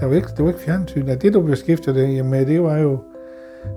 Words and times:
Der 0.00 0.06
var 0.06 0.14
ikke, 0.14 0.28
det 0.36 0.44
var 0.44 0.50
ikke 0.50 0.60
fjernsyn. 0.60 1.06
Det, 1.06 1.34
du 1.34 1.42
beskæftigede 1.42 2.00
dig 2.00 2.24
med, 2.24 2.40
øh, 2.40 2.46
det 2.46 2.62
var 2.62 2.76
jo, 2.76 2.98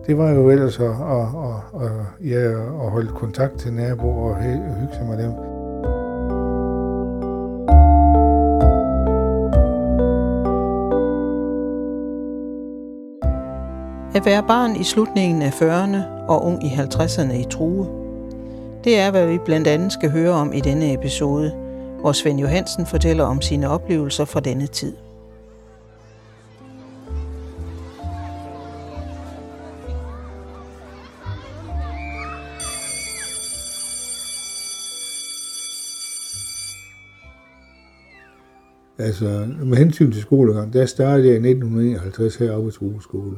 det 0.07 0.17
var 0.17 0.29
jo 0.29 0.49
ellers 0.49 0.79
at, 0.79 0.85
at, 0.85 0.91
at, 0.93 1.85
at, 1.85 1.91
ja, 2.29 2.49
at 2.85 2.91
holde 2.91 3.07
kontakt 3.07 3.59
til 3.59 3.73
naboer 3.73 4.35
og 4.35 4.43
hygge 4.43 4.93
sig 4.93 5.05
med 5.05 5.23
dem. 5.23 5.31
At 14.15 14.25
være 14.25 14.43
barn 14.47 14.75
i 14.75 14.83
slutningen 14.83 15.41
af 15.41 15.61
40'erne 15.61 16.27
og 16.27 16.45
ung 16.45 16.65
i 16.65 16.67
50'erne 16.67 17.33
i 17.33 17.45
True. 17.49 17.87
Det 18.83 18.99
er, 18.99 19.11
hvad 19.11 19.27
vi 19.27 19.37
blandt 19.45 19.67
andet 19.67 19.93
skal 19.93 20.11
høre 20.11 20.31
om 20.31 20.53
i 20.53 20.59
denne 20.59 20.93
episode, 20.93 21.51
hvor 21.99 22.11
Svend 22.11 22.39
Johansen 22.39 22.85
fortæller 22.85 23.23
om 23.23 23.41
sine 23.41 23.69
oplevelser 23.69 24.25
fra 24.25 24.39
denne 24.39 24.67
tid. 24.67 24.93
Altså, 39.01 39.47
med 39.63 39.77
hensyn 39.77 40.11
til 40.11 40.21
skolegang, 40.21 40.73
der 40.73 40.85
startede 40.85 41.27
jeg 41.27 41.33
i 41.33 41.49
1951 41.49 42.35
heroppe 42.35 42.69
i 42.69 42.71
True 42.71 43.01
Skole. 43.01 43.35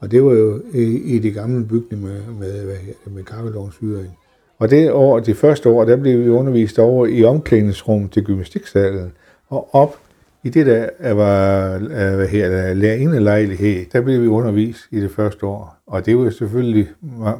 Og 0.00 0.10
det 0.10 0.24
var 0.24 0.32
jo 0.32 0.62
i, 0.72 0.82
i 0.82 1.18
de 1.18 1.30
gamle 1.30 1.64
bygninger 1.64 2.06
med, 2.06 2.20
med, 2.38 2.66
med, 2.66 3.12
med 3.12 3.24
kakkelovnsfyring. 3.24 4.18
Og 4.58 4.70
det 4.70 4.92
år, 4.92 5.20
det 5.20 5.36
første 5.36 5.68
år, 5.68 5.84
der 5.84 5.96
blev 5.96 6.24
vi 6.24 6.28
undervist 6.28 6.78
over 6.78 7.06
i 7.06 7.24
omklædningsrum 7.24 8.08
til 8.08 8.24
gymnastiksalen. 8.24 9.12
Og 9.48 9.74
op 9.74 9.98
i 10.42 10.48
det 10.48 10.66
der 10.66 11.12
var 11.12 11.74
øh, 11.74 12.14
hvad 12.14 12.28
her, 12.28 12.74
lærerindelejlighed, 12.74 13.84
der 13.92 14.00
blev 14.00 14.22
vi 14.22 14.26
undervist 14.26 14.80
i 14.90 15.00
det 15.00 15.10
første 15.10 15.46
år. 15.46 15.76
Og 15.86 16.06
det 16.06 16.18
var 16.18 16.30
selvfølgelig 16.30 16.88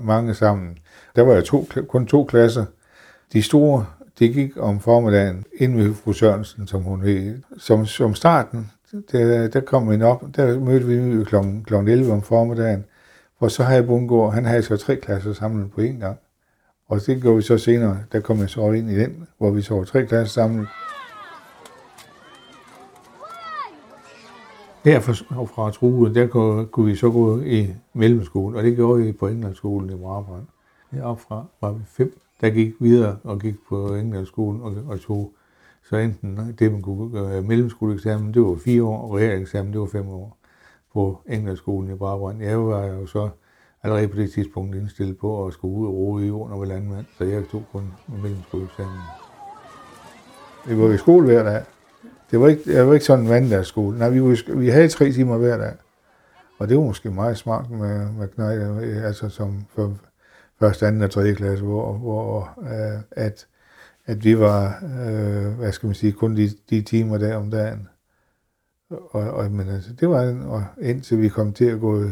mange 0.03 0.34
sammen. 0.34 0.78
Der 1.16 1.22
var 1.22 1.34
jo 1.34 1.41
to, 1.41 1.66
kun 1.88 2.06
to 2.06 2.25
klasser. 2.25 2.64
De 3.33 3.42
store, 3.42 3.86
det 4.19 4.34
gik 4.34 4.53
om 4.57 4.81
formiddagen 4.81 5.45
ind 5.57 5.77
ved 5.77 5.95
fru 5.95 6.12
Sørensen, 6.12 6.67
som 6.67 6.83
hun 6.83 7.03
hed. 7.03 7.43
Som, 7.59 7.87
som 7.87 8.15
starten, 8.15 8.71
der, 9.12 9.48
der 9.48 9.61
kom 9.61 9.91
vi 9.91 10.03
op, 10.03 10.25
der 10.37 10.61
mødte 10.61 10.87
vi 10.87 11.25
kl. 11.25 11.37
kl. 11.65 11.75
11 11.75 12.12
om 12.12 12.23
formiddagen, 12.23 12.84
for 13.39 13.48
så 13.48 13.62
havde 13.62 13.83
Bundgaard, 13.83 14.33
han 14.33 14.45
havde 14.45 14.62
så 14.62 14.77
tre 14.77 14.97
klasser 14.97 15.33
samlet 15.33 15.71
på 15.73 15.81
én 15.81 15.98
gang. 16.01 16.19
Og 16.89 17.01
det 17.06 17.23
gjorde 17.23 17.37
vi 17.37 17.43
så 17.43 17.59
senere, 17.59 17.98
der 18.12 18.21
kom 18.21 18.39
jeg 18.39 18.51
så 18.51 18.73
ind 18.73 18.91
i 18.91 18.98
den, 18.98 19.27
hvor 19.39 19.51
vi 19.51 19.62
så 19.62 19.84
tre 19.84 20.06
klasser 20.06 20.33
samlet. 20.33 20.69
Her 24.84 25.01
fra 25.01 25.71
True, 25.71 26.15
der 26.15 26.27
kunne, 26.27 26.67
kunne 26.67 26.87
vi 26.87 26.97
så 26.97 27.11
gå 27.11 27.41
i 27.41 27.75
mellemskolen, 27.93 28.56
og 28.56 28.62
det 28.62 28.77
gjorde 28.77 29.03
vi 29.03 29.12
på 29.12 29.28
Englandsskolen 29.28 29.91
i 29.91 29.97
Brabrand. 29.97 30.47
Heroppe 30.91 31.23
fra 31.28 31.45
var 31.61 31.73
vi 31.73 31.83
fem, 31.87 32.21
jeg 32.45 32.53
gik 32.53 32.75
videre 32.81 33.17
og 33.25 33.41
gik 33.41 33.55
på 33.69 33.95
Englandsskolen 33.95 34.62
og, 34.62 34.77
og 34.87 35.00
tog 35.00 35.34
så 35.83 35.97
enten 35.97 36.56
det, 36.59 36.73
man 36.73 36.83
kunne 36.83 37.11
gøre 37.11 37.37
øh, 37.37 37.45
mellemskoleeksamen, 37.45 38.34
det 38.34 38.42
var 38.42 38.56
fire 38.64 38.83
år, 38.83 39.03
og 39.03 39.17
realeksamen, 39.17 39.73
det 39.73 39.81
var 39.81 39.87
fem 39.87 40.09
år 40.09 40.39
på 40.92 41.20
Englandsskolen 41.28 41.91
i 41.91 41.95
Brabrand. 41.95 42.42
Jeg 42.42 42.59
var 42.61 42.84
jo 42.84 43.06
så 43.06 43.28
allerede 43.83 44.09
på 44.09 44.17
det 44.17 44.33
tidspunkt 44.33 44.77
indstillet 44.77 45.19
på 45.19 45.47
at 45.47 45.53
skulle 45.53 45.75
ud 45.75 45.87
og 45.87 45.95
rode 45.95 46.25
i 46.25 46.28
jorden 46.28 46.53
og 46.53 46.61
være 46.61 46.69
landmand, 46.69 47.06
så 47.19 47.25
jeg 47.25 47.42
tog 47.50 47.62
kun 47.72 47.92
mellemskoleeksamen. 48.22 48.98
Vi 50.67 50.78
var 50.78 50.92
i 50.92 50.97
skole 50.97 51.27
hver 51.27 51.42
dag. 51.42 51.62
Det 52.31 52.41
var 52.41 52.48
ikke, 52.48 52.62
jeg 52.72 52.87
var 52.87 52.95
ikke 52.95 53.06
sådan 53.06 53.25
en 53.25 53.31
mandagsskole. 53.31 53.98
Nej, 53.98 54.11
vi, 54.11 54.22
var, 54.22 54.55
vi 54.55 54.69
havde 54.69 54.89
tre 54.89 55.12
timer 55.12 55.37
hver 55.37 55.56
dag. 55.56 55.72
Og 56.59 56.69
det 56.69 56.76
var 56.76 56.82
måske 56.82 57.11
meget 57.11 57.37
smart 57.37 57.71
med, 57.71 58.12
med 58.12 58.28
knækker, 58.28 59.03
altså 59.06 59.28
som 59.28 59.65
for 59.75 59.97
første, 60.60 60.87
anden 60.87 61.03
og 61.03 61.10
tredje 61.10 61.34
klasse, 61.34 61.65
hvor, 61.65 61.92
hvor 61.92 62.54
uh, 62.56 63.00
at, 63.10 63.47
at 64.06 64.25
vi 64.25 64.38
var, 64.38 64.78
uh, 64.82 65.59
hvad 65.59 65.72
skal 65.72 65.87
man 65.87 65.94
sige, 65.94 66.12
kun 66.12 66.37
de, 66.37 66.50
de 66.70 66.82
timer 66.82 67.19
der 67.19 67.37
om 67.37 67.50
dagen. 67.50 67.88
Og, 68.91 69.31
og 69.31 69.50
men 69.50 69.69
altså, 69.69 69.93
det 69.93 70.09
var 70.09 70.37
og 70.47 70.64
indtil 70.81 71.22
vi 71.22 71.28
kom 71.28 71.53
til 71.53 71.64
at 71.64 71.81
gå 71.81 72.04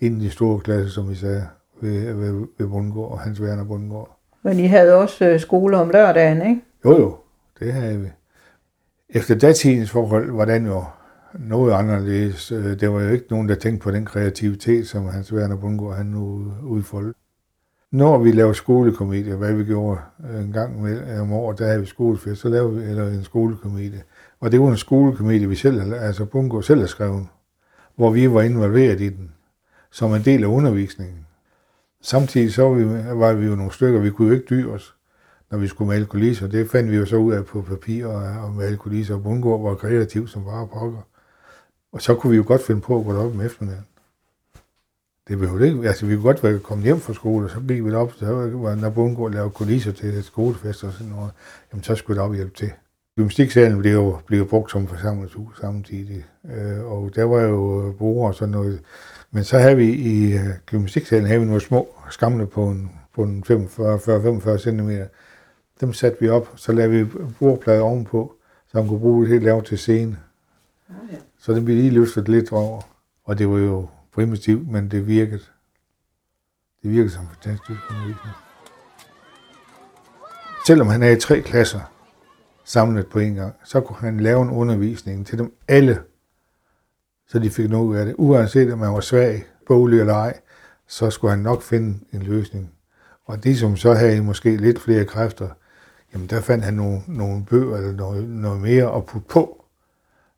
ind 0.00 0.22
i 0.22 0.24
de 0.24 0.30
store 0.30 0.60
klasser, 0.60 0.90
som 0.90 1.10
vi 1.10 1.14
sagde, 1.14 1.46
ved, 1.80 2.14
ved, 2.14 2.46
ved 2.58 2.66
Bundgaard 2.66 3.10
og 3.10 3.20
Hans 3.20 3.40
Werner 3.40 3.64
Bundgaard. 3.64 4.18
Men 4.42 4.58
I 4.58 4.66
havde 4.66 4.94
også 4.94 5.28
øh, 5.28 5.40
skole 5.40 5.76
om 5.76 5.90
lørdagen, 5.90 6.42
ikke? 6.42 6.62
Jo, 6.84 6.98
jo, 6.98 7.16
det 7.58 7.72
havde 7.72 8.00
vi. 8.00 8.08
Efter 9.08 9.34
datidens 9.34 9.90
forhold 9.90 10.30
var 10.30 10.44
den 10.44 10.66
jo 10.66 10.84
noget 11.34 11.72
anderledes. 11.72 12.52
Øh, 12.52 12.80
det 12.80 12.92
var 12.92 13.02
jo 13.02 13.08
ikke 13.08 13.26
nogen, 13.30 13.48
der 13.48 13.54
tænkte 13.54 13.84
på 13.84 13.90
den 13.90 14.04
kreativitet, 14.04 14.88
som 14.88 15.06
Hans 15.06 15.32
Werner 15.32 15.56
Bundgaard 15.56 15.96
han 15.96 16.06
nu 16.06 16.52
udfoldede. 16.62 17.14
Når 17.96 18.18
vi 18.18 18.32
laver 18.32 18.52
skolekomedie, 18.52 19.34
hvad 19.34 19.54
vi 19.54 19.64
gjorde 19.64 20.00
øh, 20.30 20.44
en 20.44 20.52
gang 20.52 20.82
med, 20.82 21.14
øh, 21.14 21.20
om 21.20 21.32
året, 21.32 21.58
der 21.58 21.66
havde 21.66 21.80
vi 21.80 21.86
skolefest, 21.86 22.40
så 22.40 22.48
lavede 22.48 22.76
vi 22.76 22.90
eller 22.90 23.08
en 23.08 23.24
skolekomedie. 23.24 24.02
Og 24.40 24.52
det 24.52 24.60
var 24.60 24.68
en 24.68 24.76
skolekomedie, 24.76 25.48
vi 25.48 25.56
selv, 25.56 25.94
altså 25.94 26.24
Bungo 26.24 26.60
selv 26.60 26.80
har 26.80 26.86
skrevet, 26.86 27.26
hvor 27.94 28.10
vi 28.10 28.32
var 28.32 28.42
involveret 28.42 29.00
i 29.00 29.08
den 29.08 29.32
som 29.90 30.14
en 30.14 30.22
del 30.22 30.42
af 30.42 30.46
undervisningen. 30.46 31.26
Samtidig 32.00 32.52
så 32.52 32.62
var 32.62 32.74
vi, 32.74 32.84
var 33.20 33.32
vi 33.32 33.46
jo 33.46 33.56
nogle 33.56 33.72
stykker, 33.72 34.00
vi 34.00 34.10
kunne 34.10 34.28
jo 34.28 34.34
ikke 34.34 34.46
dyre 34.50 34.72
os, 34.72 34.94
når 35.50 35.58
vi 35.58 35.66
skulle 35.66 35.88
male 35.88 36.06
kulisser. 36.06 36.46
Det 36.46 36.70
fandt 36.70 36.90
vi 36.90 36.96
jo 36.96 37.06
så 37.06 37.16
ud 37.16 37.32
af 37.32 37.44
på 37.44 37.62
papir 37.62 38.06
og, 38.06 38.44
og 38.44 38.52
male 38.52 38.76
kulisser, 38.76 39.14
og 39.14 39.22
Bungo 39.22 39.54
var 39.54 39.74
kreativ 39.74 40.28
som 40.28 40.44
bare 40.44 40.68
pokker. 40.68 41.02
Og 41.92 42.02
så 42.02 42.14
kunne 42.14 42.30
vi 42.30 42.36
jo 42.36 42.44
godt 42.46 42.62
finde 42.62 42.80
på 42.80 42.98
at 42.98 43.04
gå 43.04 43.18
op 43.18 43.32
om 43.32 43.40
eftermiddagen. 43.40 43.86
Det 45.28 45.38
behøvede 45.38 45.68
ikke, 45.68 45.88
altså 45.88 46.06
vi 46.06 46.14
kunne 46.14 46.24
godt 46.24 46.42
være 46.42 46.58
kommet 46.58 46.84
hjem 46.84 47.00
fra 47.00 47.14
skole, 47.14 47.46
og 47.46 47.50
så 47.50 47.60
gik 47.68 47.84
vi 47.84 47.92
op, 47.92 48.12
så 48.12 48.26
var, 48.26 48.74
når 48.74 48.90
Bundgaard 48.90 49.32
lavede 49.32 49.50
kulisser 49.50 49.92
til 49.92 50.24
skolefest 50.24 50.84
og 50.84 50.92
sådan 50.92 51.12
noget, 51.12 51.30
jamen 51.72 51.82
så 51.82 51.94
skulle 51.94 52.20
der 52.20 52.26
op 52.26 52.34
hjælpe 52.34 52.56
til. 52.56 52.70
Gymnastiksalen 53.16 53.78
blev 53.78 53.92
jo, 53.92 54.18
blev 54.26 54.48
brugt 54.48 54.70
som 54.70 54.86
forsamlingshus 54.86 55.58
samtidig, 55.60 56.24
øh, 56.54 56.84
og 56.84 57.10
der 57.14 57.24
var 57.24 57.40
jo 57.40 57.94
bord 57.98 58.28
og 58.28 58.34
sådan 58.34 58.52
noget, 58.52 58.80
men 59.30 59.44
så 59.44 59.58
havde 59.58 59.76
vi 59.76 59.92
i 59.92 60.32
øh, 60.32 60.48
gymnastiksalen 60.66 61.26
havde 61.26 61.40
vi 61.40 61.46
nogle 61.46 61.60
små 61.60 61.88
skamle 62.10 62.46
på 62.46 62.68
en, 62.68 62.90
på 63.14 63.22
en 63.22 63.44
45-45 63.46 64.58
cm. 64.58 64.90
Dem 65.80 65.92
satte 65.92 66.20
vi 66.20 66.28
op, 66.28 66.52
så 66.56 66.72
lavede 66.72 67.04
vi 67.04 67.10
bordplade 67.38 67.80
ovenpå, 67.80 68.34
så 68.66 68.78
man 68.78 68.88
kunne 68.88 69.00
bruge 69.00 69.22
det 69.22 69.32
helt 69.32 69.44
lavt 69.44 69.66
til 69.66 69.78
scene. 69.78 70.16
Ah, 70.88 71.12
ja. 71.12 71.16
Så 71.38 71.52
det 71.52 71.64
blev 71.64 71.76
lige 71.76 71.90
løftet 71.90 72.28
lidt 72.28 72.52
over. 72.52 72.80
Og 73.24 73.38
det 73.38 73.48
var 73.48 73.58
jo 73.58 73.86
primitivt, 74.16 74.68
men 74.68 74.90
det 74.90 75.06
virkede. 75.06 75.42
Det 76.82 76.90
virkede 76.90 77.10
som 77.10 77.28
fantastisk 77.28 77.80
undervisning. 77.90 78.34
Selvom 80.66 80.86
han 80.86 81.02
havde 81.02 81.20
tre 81.20 81.40
klasser 81.40 81.80
samlet 82.64 83.06
på 83.06 83.18
en 83.18 83.34
gang, 83.34 83.54
så 83.64 83.80
kunne 83.80 83.98
han 83.98 84.20
lave 84.20 84.42
en 84.42 84.50
undervisning 84.50 85.26
til 85.26 85.38
dem 85.38 85.54
alle 85.68 86.02
så 87.28 87.38
de 87.38 87.50
fik 87.50 87.70
noget 87.70 87.98
af 87.98 88.06
det. 88.06 88.14
Uanset 88.18 88.72
om 88.72 88.78
man 88.78 88.92
var 88.92 89.00
svag, 89.00 89.44
bolig 89.66 90.00
eller 90.00 90.14
ej, 90.14 90.40
så 90.86 91.10
skulle 91.10 91.30
han 91.30 91.42
nok 91.42 91.62
finde 91.62 91.98
en 92.12 92.22
løsning. 92.22 92.72
Og 93.24 93.44
de, 93.44 93.56
som 93.56 93.76
så 93.76 93.94
havde 93.94 94.22
måske 94.22 94.56
lidt 94.56 94.80
flere 94.80 95.04
kræfter, 95.04 95.48
jamen 96.12 96.26
der 96.26 96.40
fandt 96.40 96.64
han 96.64 96.74
nogle, 96.74 97.00
nogle 97.06 97.44
bøger 97.44 97.76
eller 97.76 97.92
noget, 97.92 98.28
noget 98.28 98.60
mere 98.60 98.96
at 98.96 99.06
putte 99.06 99.28
på, 99.28 99.64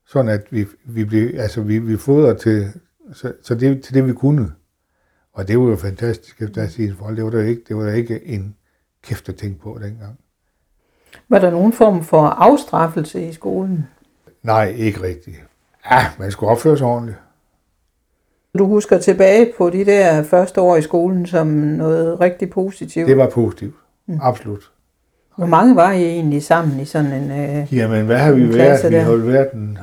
sådan 0.07 0.31
at 0.31 0.47
vi, 0.51 0.67
vi 0.85 1.05
blev, 1.05 1.31
altså 1.39 1.63
vi, 1.63 1.79
vi 1.79 1.97
fodrede 1.97 2.39
til, 2.39 2.73
så, 3.13 3.33
så 3.43 3.55
det, 3.55 3.83
til 3.83 3.95
det 3.95 4.07
vi 4.07 4.13
kunne. 4.13 4.53
Og 5.33 5.49
det 5.49 5.59
var 5.59 5.65
jo 5.65 5.77
fantastisk 5.77 6.43
efter 6.43 6.63
at 6.63 6.71
sige 6.71 6.95
forhold. 6.95 7.17
Det 7.17 7.25
var 7.25 7.31
der 7.31 7.43
ikke, 7.43 7.63
det 7.69 7.77
var 7.77 7.83
der 7.83 7.93
ikke 7.93 8.27
en 8.27 8.55
kæft 9.03 9.29
at 9.29 9.37
tænke 9.37 9.61
på 9.61 9.79
dengang. 9.83 10.19
Var 11.29 11.39
der 11.39 11.51
nogen 11.51 11.73
form 11.73 12.05
for 12.05 12.23
afstraffelse 12.23 13.29
i 13.29 13.33
skolen? 13.33 13.87
Nej, 14.43 14.69
ikke 14.77 15.03
rigtigt. 15.03 15.37
Ja, 15.91 16.07
man 16.19 16.31
skulle 16.31 16.51
opføre 16.51 16.79
sig 16.79 16.87
ordentligt. 16.87 17.19
Du 18.59 18.67
husker 18.67 18.99
tilbage 18.99 19.53
på 19.59 19.71
de 19.71 19.85
der 19.85 20.23
første 20.23 20.61
år 20.61 20.77
i 20.77 20.83
skolen 20.83 21.27
som 21.27 21.47
noget 21.47 22.21
rigtig 22.21 22.51
positivt? 22.51 23.09
Det 23.09 23.17
var 23.17 23.31
positivt. 23.31 23.75
Mm. 24.07 24.19
Absolut. 24.23 24.71
Hvor 25.37 25.47
mange 25.47 25.77
var 25.77 25.93
I 25.93 26.03
egentlig 26.05 26.43
sammen 26.43 26.81
i 26.81 26.85
sådan 26.85 27.13
en 27.13 27.31
øh, 27.31 27.75
Jamen, 27.75 28.07
hvad 28.07 28.19
har 28.19 28.33
vi 28.33 28.55
været? 28.55 28.91
Vi 28.93 28.97
har 28.97 29.17
været 29.17 29.53
en 29.53 29.79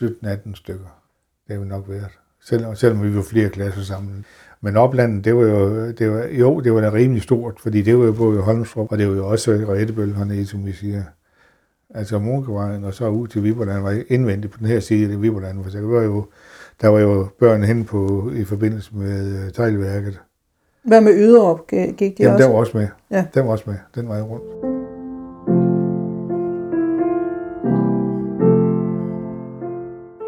øh, 0.00 0.08
17-18 0.08 0.54
stykker. 0.54 1.00
Det 1.46 1.56
har 1.56 1.62
vi 1.62 1.68
nok 1.68 1.84
været. 1.88 2.10
Selvom, 2.44 2.76
selvom 2.76 3.02
vi 3.02 3.16
var 3.16 3.22
flere 3.22 3.48
klasser 3.48 3.82
sammen. 3.82 4.24
Men 4.60 4.76
oplandet, 4.76 5.24
det 5.24 5.36
var 5.36 5.42
jo, 5.42 5.90
det 5.90 6.10
var, 6.10 6.24
jo, 6.24 6.60
det 6.60 6.74
var 6.74 6.80
da 6.80 6.92
rimelig 6.92 7.22
stort, 7.22 7.60
fordi 7.60 7.82
det 7.82 7.98
var 7.98 8.04
jo 8.04 8.12
både 8.12 8.40
Holmstrup, 8.40 8.92
og 8.92 8.98
det 8.98 9.08
var 9.08 9.14
jo 9.14 9.28
også 9.28 9.50
Rettebøl 9.50 10.14
hernede, 10.14 10.46
som 10.46 10.66
vi 10.66 10.72
siger 10.72 11.02
altså 11.94 12.18
Munkevejen, 12.18 12.84
og 12.84 12.94
så 12.94 13.08
ud 13.08 13.28
til 13.28 13.42
Viborland, 13.42 13.82
var 13.82 14.02
indvendigt 14.08 14.52
på 14.52 14.58
den 14.58 14.66
her 14.66 14.80
side 14.80 15.12
af 15.12 15.22
Viborland, 15.22 15.64
for 15.64 15.70
der 15.70 15.80
var 15.80 16.02
jo, 16.02 16.26
der 16.80 16.88
var 16.88 17.00
jo 17.00 17.28
børn 17.38 17.62
hen 17.62 17.84
på, 17.84 18.30
i 18.34 18.44
forbindelse 18.44 18.90
med 18.94 19.44
uh, 19.44 19.52
teglværket. 19.52 20.20
Hvad 20.84 21.00
med 21.00 21.12
Yderup? 21.14 21.66
Gik 21.96 21.98
de 21.98 22.14
Jamen, 22.20 22.32
også? 22.34 22.44
den 22.44 22.52
var 22.52 22.58
også 22.58 22.76
med. 22.78 22.88
Ja. 23.10 23.24
Den 23.34 23.44
var 23.44 23.52
også 23.52 23.64
med, 23.66 23.76
den 23.94 24.08
vej 24.08 24.20
rundt. 24.20 24.44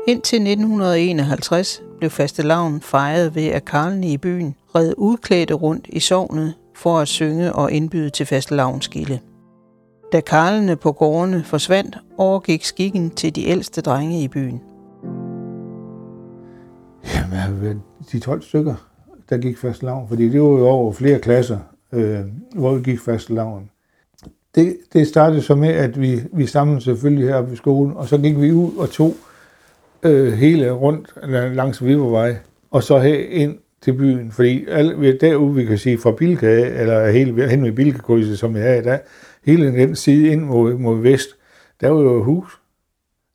Indtil 0.09 0.37
1951 0.37 1.86
blev 1.99 2.11
fastelavn 2.11 2.81
fejret 2.81 3.35
ved, 3.35 3.47
at 3.47 3.65
karlene 3.65 4.09
i 4.09 4.17
byen 4.17 4.55
red 4.75 4.95
udklædte 4.97 5.55
rundt 5.55 5.87
i 5.89 6.01
sovnet 6.01 6.55
for 6.75 6.99
at 6.99 7.09
synge 7.09 7.53
og 7.53 7.73
indbyde 7.73 8.11
til 8.11 8.27
fastelavnsgilde. 8.27 9.19
Da 10.13 10.21
karlene 10.21 10.77
på 10.77 10.93
gårdene 10.93 11.45
forsvandt, 11.45 11.99
overgik 12.19 12.65
skikken 12.65 13.11
til 13.11 13.37
de 13.37 13.45
ældste 13.47 13.81
drenge 13.81 14.23
i 14.23 14.29
byen. 14.29 14.61
Jamen, 17.15 17.83
de 18.13 18.19
12 18.19 18.43
stykker, 18.43 18.75
der 19.31 19.39
gik 19.39 19.59
fast 19.59 19.83
lavn, 19.83 20.09
fordi 20.09 20.29
det 20.29 20.43
var 20.43 20.49
jo 20.49 20.69
over 20.69 20.93
flere 20.93 21.19
klasser, 21.19 21.59
øh, 21.93 22.21
hvor 22.55 22.75
vi 22.75 22.83
gik 22.83 23.01
fast 23.01 23.31
lavn. 23.31 23.71
Det, 24.55 24.77
det 24.93 25.07
startede 25.07 25.43
så 25.43 25.55
med, 25.55 25.69
at 25.69 26.01
vi, 26.01 26.21
vi 26.33 26.47
samlede 26.47 26.81
selvfølgelig 26.81 27.29
her 27.29 27.43
på 27.43 27.57
skolen, 27.57 27.97
og 27.97 28.09
så 28.09 28.19
gik 28.19 28.41
vi 28.41 28.53
ud 28.53 28.77
og 28.77 28.91
tog 28.91 29.15
øh, 30.07 30.33
hele 30.33 30.71
rundt 30.71 31.15
langs 31.57 31.85
Vibervej, 31.85 32.37
og 32.71 32.83
så 32.83 32.99
her 32.99 33.19
ind 33.31 33.59
til 33.83 33.93
byen, 33.93 34.33
fordi 34.33 34.67
alle, 34.69 35.19
derude, 35.19 35.55
vi 35.55 35.65
kan 35.65 35.79
sige 35.79 35.99
fra 35.99 36.13
Bilka, 36.13 36.81
eller 36.81 37.11
hele 37.11 37.49
hen 37.49 37.65
ved 37.65 37.73
Bilkekrydset, 37.73 38.39
som 38.39 38.57
jeg 38.57 38.77
er 38.77 38.81
i 38.81 38.83
dag, 38.83 38.99
hele 39.45 39.73
den 39.73 39.97
side 39.97 40.29
ind 40.29 40.43
mod, 40.43 40.75
mod 40.75 41.03
vest, 41.03 41.29
der 41.81 41.91
var 41.91 42.03
jo 42.03 42.23
hus. 42.23 42.61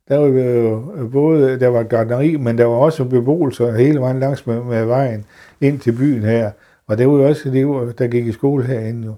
Der 0.07 0.17
var 0.17 0.27
jo 0.27 0.93
øh, 0.95 1.11
både, 1.11 1.59
der 1.59 1.67
var 1.67 1.83
gardneri, 1.83 2.37
men 2.37 2.57
der 2.57 2.65
var 2.65 2.75
også 2.75 3.05
beboelser 3.05 3.77
hele 3.77 3.99
vejen 3.99 4.19
langs 4.19 4.47
med, 4.47 4.63
med 4.63 4.85
vejen 4.85 5.25
ind 5.61 5.79
til 5.79 5.91
byen 5.91 6.23
her. 6.23 6.51
Og 6.87 6.97
det 6.97 7.07
var 7.07 7.13
jo 7.13 7.27
også 7.27 7.49
det, 7.49 7.99
der 7.99 8.07
gik 8.07 8.27
i 8.27 8.31
skole 8.31 8.63
herinde 8.63 9.05
jo. 9.05 9.13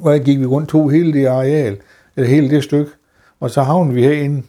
Hvor 0.00 0.18
gik 0.18 0.40
vi 0.40 0.46
rundt 0.46 0.68
to 0.68 0.88
hele 0.88 1.12
det 1.12 1.26
areal, 1.26 1.76
eller 2.16 2.28
hele 2.28 2.50
det 2.50 2.64
stykke, 2.64 2.90
og 3.40 3.50
så 3.50 3.62
havnede 3.62 3.94
vi 3.94 4.02
herinde. 4.02 4.42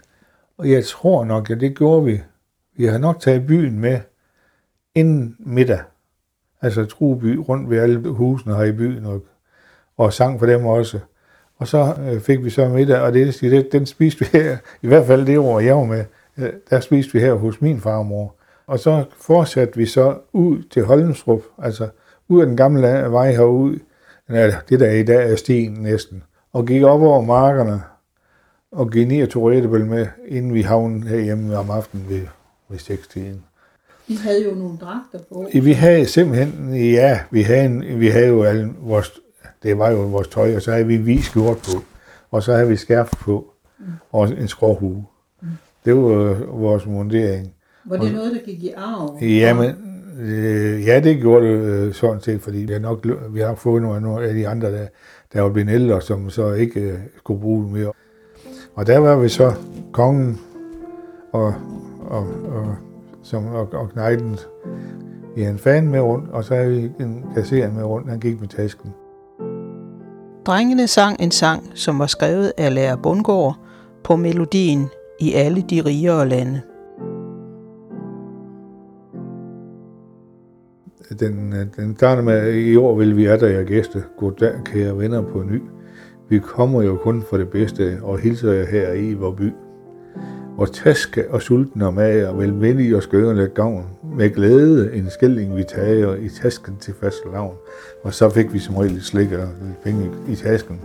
Og 0.57 0.71
jeg 0.71 0.85
tror 0.85 1.25
nok, 1.25 1.49
at 1.49 1.59
det 1.59 1.77
gjorde 1.77 2.05
vi. 2.05 2.21
Vi 2.79 2.85
har 2.85 2.97
nok 2.97 3.19
taget 3.19 3.47
byen 3.47 3.79
med 3.79 3.99
inden 4.95 5.35
middag. 5.39 5.79
Altså 6.61 6.85
Trueby 6.85 7.35
rundt 7.35 7.69
ved 7.69 7.79
alle 7.79 8.09
husene 8.09 8.55
her 8.55 8.63
i 8.63 8.71
byen, 8.71 9.05
og, 9.05 9.21
og 9.97 10.13
sang 10.13 10.39
for 10.39 10.45
dem 10.45 10.65
også. 10.65 10.99
Og 11.57 11.67
så 11.67 11.95
øh, 12.01 12.21
fik 12.21 12.43
vi 12.43 12.49
så 12.49 12.67
middag, 12.67 13.01
og 13.01 13.13
det, 13.13 13.37
det, 13.41 13.71
den 13.71 13.85
spiste 13.85 14.19
vi 14.19 14.25
her, 14.33 14.57
i 14.81 14.87
hvert 14.87 15.05
fald 15.05 15.25
det 15.25 15.37
år, 15.37 15.59
jeg 15.59 15.75
var 15.75 15.83
med, 15.83 16.05
øh, 16.37 16.53
der 16.69 16.79
spiste 16.79 17.13
vi 17.13 17.19
her 17.19 17.33
hos 17.33 17.61
min 17.61 17.81
farmor. 17.81 18.35
Og 18.67 18.79
så 18.79 19.05
fortsatte 19.17 19.77
vi 19.77 19.85
så 19.85 20.17
ud 20.33 20.63
til 20.63 20.83
Holmstrup, 20.83 21.41
altså 21.57 21.89
ud 22.27 22.41
af 22.41 22.47
den 22.47 22.57
gamle 22.57 22.87
vej 22.87 23.31
herud, 23.31 23.79
det 24.69 24.79
der 24.79 24.91
i 24.91 25.03
dag 25.03 25.31
er 25.31 25.35
sten 25.35 25.71
næsten, 25.71 26.23
og 26.53 26.65
gik 26.65 26.83
op 26.83 27.01
over 27.01 27.21
markerne, 27.21 27.81
og 28.71 28.91
gik 28.91 29.07
ned 29.07 29.23
og 29.23 29.29
tog 29.29 29.51
med, 29.51 30.07
inden 30.27 30.53
vi 30.53 30.61
havnede 30.61 31.09
herhjemme 31.09 31.57
om 31.57 31.69
aftenen 31.69 32.09
ved, 32.09 32.27
ved 32.69 32.79
6 32.79 33.07
tiden. 33.07 33.43
I 34.07 34.15
havde 34.15 34.43
jo 34.43 34.55
nogle 34.55 34.77
dragter 34.77 35.19
på. 35.29 35.49
Vi 35.53 35.71
havde 35.71 36.05
simpelthen, 36.05 36.75
ja, 36.75 37.19
vi 37.31 37.41
havde, 37.41 37.65
en, 37.65 37.99
vi 37.99 38.07
havde 38.07 38.27
jo 38.27 38.43
alle 38.43 38.73
vores 38.79 39.19
det 39.63 39.77
var 39.77 39.91
jo 39.91 39.97
vores 39.97 40.27
tøj, 40.27 40.55
og 40.55 40.61
så 40.61 40.71
havde 40.71 40.87
vi 40.87 40.95
hvid 40.95 41.21
skjort 41.21 41.57
på, 41.57 41.83
og 42.31 42.43
så 42.43 42.53
havde 42.53 42.67
vi 42.67 42.75
skærf 42.75 43.11
på, 43.19 43.53
mm. 43.79 43.85
og 44.11 44.29
en 44.29 44.47
skråhue. 44.47 45.05
Mm. 45.41 45.47
Det 45.85 45.95
var 45.95 46.45
vores 46.45 46.85
mundering. 46.85 47.53
Var 47.85 47.97
det 47.97 48.07
og, 48.07 48.11
noget, 48.11 48.31
der 48.31 48.39
gik 48.45 48.63
i 48.63 48.73
arv? 48.77 49.17
Ja, 49.21 49.53
men, 49.53 49.75
øh, 50.19 50.85
ja, 50.85 50.99
det 50.99 51.17
gjorde 51.17 51.47
det 51.47 51.53
øh, 51.53 51.93
sådan 51.93 52.21
set, 52.21 52.41
fordi 52.41 52.57
vi 52.57 52.73
har 52.73 52.79
nok 52.79 53.05
vi 53.29 53.39
har 53.39 53.55
fået 53.55 53.81
nogle, 53.81 54.01
nogle 54.01 54.27
af 54.27 54.33
de 54.33 54.47
andre, 54.47 54.71
der, 54.71 54.87
der 55.33 55.41
var 55.41 55.49
blevet 55.49 55.69
ældre, 55.69 56.01
som 56.01 56.29
så 56.29 56.53
ikke 56.53 56.79
øh, 56.79 56.99
skulle 57.17 57.41
bruge 57.41 57.63
det 57.63 57.71
mere. 57.71 57.91
Og 58.75 58.87
der 58.87 58.97
var 58.97 59.15
vi 59.15 59.29
så 59.29 59.53
kongen 59.91 60.39
og, 61.31 61.53
og, 62.09 62.27
og, 62.55 62.75
som, 63.23 63.45
og, 63.45 63.73
og 63.73 63.89
knejten. 63.89 64.37
Vi 65.35 65.41
havde 65.41 65.53
en 65.53 65.59
fan 65.59 65.89
med 65.89 65.99
rundt, 65.99 66.29
og 66.29 66.43
så 66.43 66.55
havde 66.55 66.69
vi 66.69 67.03
en 67.03 67.25
kasserer 67.35 67.71
med 67.71 67.83
rundt, 67.83 68.09
han 68.09 68.19
gik 68.19 68.39
med 68.39 68.47
tasken. 68.47 68.93
Drengene 70.45 70.87
sang 70.87 71.19
en 71.19 71.31
sang, 71.31 71.63
som 71.73 71.99
var 71.99 72.05
skrevet 72.05 72.53
af 72.57 72.73
lærer 72.73 72.95
Bundgaard 72.95 73.57
på 74.03 74.15
melodien 74.15 74.87
i 75.19 75.33
alle 75.33 75.61
de 75.61 75.81
rigere 75.81 76.29
lande. 76.29 76.61
Den, 81.19 81.53
den 81.75 81.95
starter 81.95 82.21
med, 82.21 82.53
i 82.53 82.75
år 82.75 82.95
vil 82.95 83.17
vi 83.17 83.25
er 83.25 83.37
der 83.37 83.47
jer 83.47 83.63
gæste. 83.63 84.03
Goddag, 84.17 84.53
kære 84.65 84.97
venner 84.97 85.21
på 85.21 85.43
ny. 85.43 85.61
Vi 86.29 86.39
kommer 86.39 86.81
jo 86.81 86.95
kun 86.95 87.23
for 87.29 87.37
det 87.37 87.49
bedste 87.49 87.99
og 88.01 88.19
hilser 88.19 88.51
jer 88.51 88.65
her 88.65 88.93
i 88.93 89.13
vores 89.13 89.37
by 89.37 89.51
og 90.59 90.73
taske 90.73 91.31
og 91.31 91.41
sulten 91.41 91.81
og 91.81 91.93
mager, 91.93 92.33
velvendig 92.33 92.95
og 92.95 93.03
skøre 93.03 93.35
lidt 93.35 93.53
gavn. 93.53 93.85
Med 94.03 94.29
glæde 94.29 94.95
en 94.95 95.09
skilling 95.09 95.55
vi 95.55 95.63
tager 95.63 96.15
i 96.15 96.29
tasken 96.29 96.77
til 96.77 96.93
fast 96.99 97.17
lavn. 97.31 97.55
Og 98.03 98.13
så 98.13 98.29
fik 98.29 98.53
vi 98.53 98.59
som 98.59 98.75
regel 98.75 98.91
lidt 98.91 99.05
slik 99.05 99.31
og 99.31 99.47
lidt 99.61 99.83
penge 99.83 100.11
i 100.27 100.35
tasken. 100.35 100.81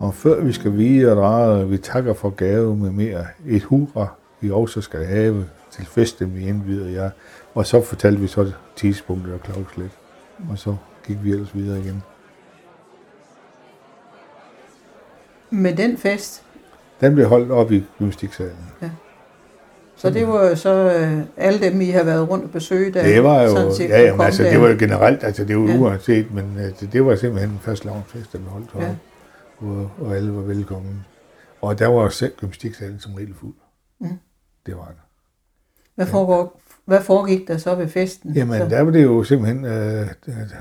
Og 0.00 0.14
før 0.14 0.40
vi 0.40 0.52
skal 0.52 0.76
vide 0.76 1.10
og 1.10 1.16
drage, 1.16 1.68
vi 1.68 1.78
takker 1.78 2.14
for 2.14 2.30
gave 2.30 2.76
med 2.76 2.90
mere. 2.90 3.26
Et 3.48 3.62
hurra, 3.62 4.06
vi 4.40 4.50
også 4.50 4.80
skal 4.80 5.04
have 5.04 5.44
til 5.70 5.86
festen, 5.86 6.36
vi 6.36 6.46
indbyder 6.46 6.90
jer. 6.90 7.10
Og 7.54 7.66
så 7.66 7.80
fortalte 7.80 8.20
vi 8.20 8.26
så 8.26 8.52
tidspunktet 8.76 9.34
og 9.34 9.40
klokkeslæt. 9.40 9.90
Og 10.50 10.58
så 10.58 10.76
gik 11.06 11.16
vi 11.22 11.30
ellers 11.30 11.54
videre 11.54 11.78
igen. 11.78 12.02
Med 15.50 15.76
den 15.76 15.98
fest, 15.98 16.43
den 17.00 17.14
blev 17.14 17.28
holdt 17.28 17.50
op 17.50 17.72
i 17.72 17.84
gymnastiksalen. 17.98 18.70
Ja. 18.82 18.90
Så 19.96 20.10
det 20.10 20.28
var 20.28 20.48
jo 20.48 20.56
så 20.56 20.98
øh, 21.00 21.18
alle 21.36 21.60
dem, 21.60 21.80
I 21.80 21.90
har 21.90 22.04
været 22.04 22.30
rundt 22.30 22.44
og 22.44 22.50
besøge, 22.50 22.92
der 22.92 23.02
det 23.02 23.22
var 23.22 23.42
jo, 23.42 23.56
sådan 23.56 23.74
set, 23.74 23.88
ja, 23.88 24.02
jamen, 24.02 24.20
altså, 24.20 24.42
det 24.42 24.60
var 24.60 24.68
jo 24.68 24.76
generelt, 24.78 25.24
altså 25.24 25.44
det 25.44 25.58
var 25.58 25.68
ja. 25.68 25.78
uanset, 25.78 26.34
men 26.34 26.58
altså, 26.58 26.86
det 26.86 27.04
var 27.04 27.16
simpelthen 27.16 27.50
en 27.50 27.58
fast 27.58 27.84
lavnsfest, 27.84 28.32
der 28.32 28.38
blev 28.38 28.50
holdt 28.50 28.70
ja. 28.78 28.94
og, 29.58 29.90
og 30.00 30.16
alle 30.16 30.34
var 30.34 30.42
velkommen. 30.42 31.04
Og 31.60 31.78
der 31.78 31.86
var 31.86 32.08
selv 32.08 32.32
gymnastiksalen 32.36 33.00
som 33.00 33.14
regel 33.14 33.34
fuld. 33.34 33.54
Mm. 34.00 34.08
Det 34.66 34.76
var 34.76 34.86
det. 34.86 35.00
Hvad, 35.94 36.06
foregår, 36.06 36.60
hvad 36.84 37.00
foregik 37.00 37.48
der 37.48 37.56
så 37.56 37.74
ved 37.74 37.88
festen? 37.88 38.32
Jamen, 38.32 38.60
så? 38.60 38.68
der 38.68 38.82
var 38.82 38.90
det 38.90 39.02
jo 39.02 39.24
simpelthen 39.24 39.64
øh, 39.64 40.06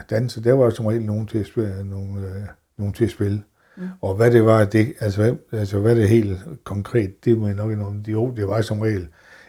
danse. 0.09 0.43
Der 0.43 0.53
var 0.53 0.69
som 0.69 0.85
regel 0.85 1.01
nogen 1.01 1.27
til 1.27 1.37
at 1.37 1.47
spille. 1.47 1.83
Nogen, 1.83 2.17
øh, 2.17 2.41
nogen 2.77 2.93
til 2.93 3.05
at 3.05 3.11
spille. 3.11 3.43
Mm. 3.77 3.87
Og 4.01 4.15
hvad 4.15 4.31
det 4.31 4.45
var, 4.45 4.65
det, 4.65 4.93
altså, 4.99 5.35
altså 5.51 5.79
hvad 5.79 5.95
det 5.95 6.09
helt 6.09 6.39
konkret, 6.63 7.25
det 7.25 7.37
må 7.37 7.47
jeg 7.47 7.55
nok 7.55 7.71
indrømme. 7.71 8.03
Jo, 8.07 8.33
det 8.35 8.47
var 8.47 8.61
som 8.61 8.79
regel 8.79 9.07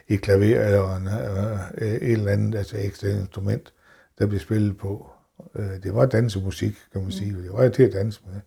et 0.08 0.20
klaver 0.20 0.64
eller 0.64 0.96
en, 0.96 1.06
øh, 1.06 1.88
et 1.88 2.12
eller 2.12 2.32
andet 2.32 2.58
altså 2.58 2.76
ekstra 2.78 3.08
instrument, 3.08 3.72
der 4.18 4.26
blev 4.26 4.40
spillet 4.40 4.78
på. 4.78 5.10
Øh, 5.54 5.82
det 5.82 5.94
var 5.94 6.06
dansemusik, 6.06 6.76
kan 6.92 7.02
man 7.02 7.10
sige. 7.10 7.32
Det 7.32 7.52
var 7.52 7.68
til 7.68 7.82
at 7.82 7.92
danse 7.92 8.20
med, 8.26 8.40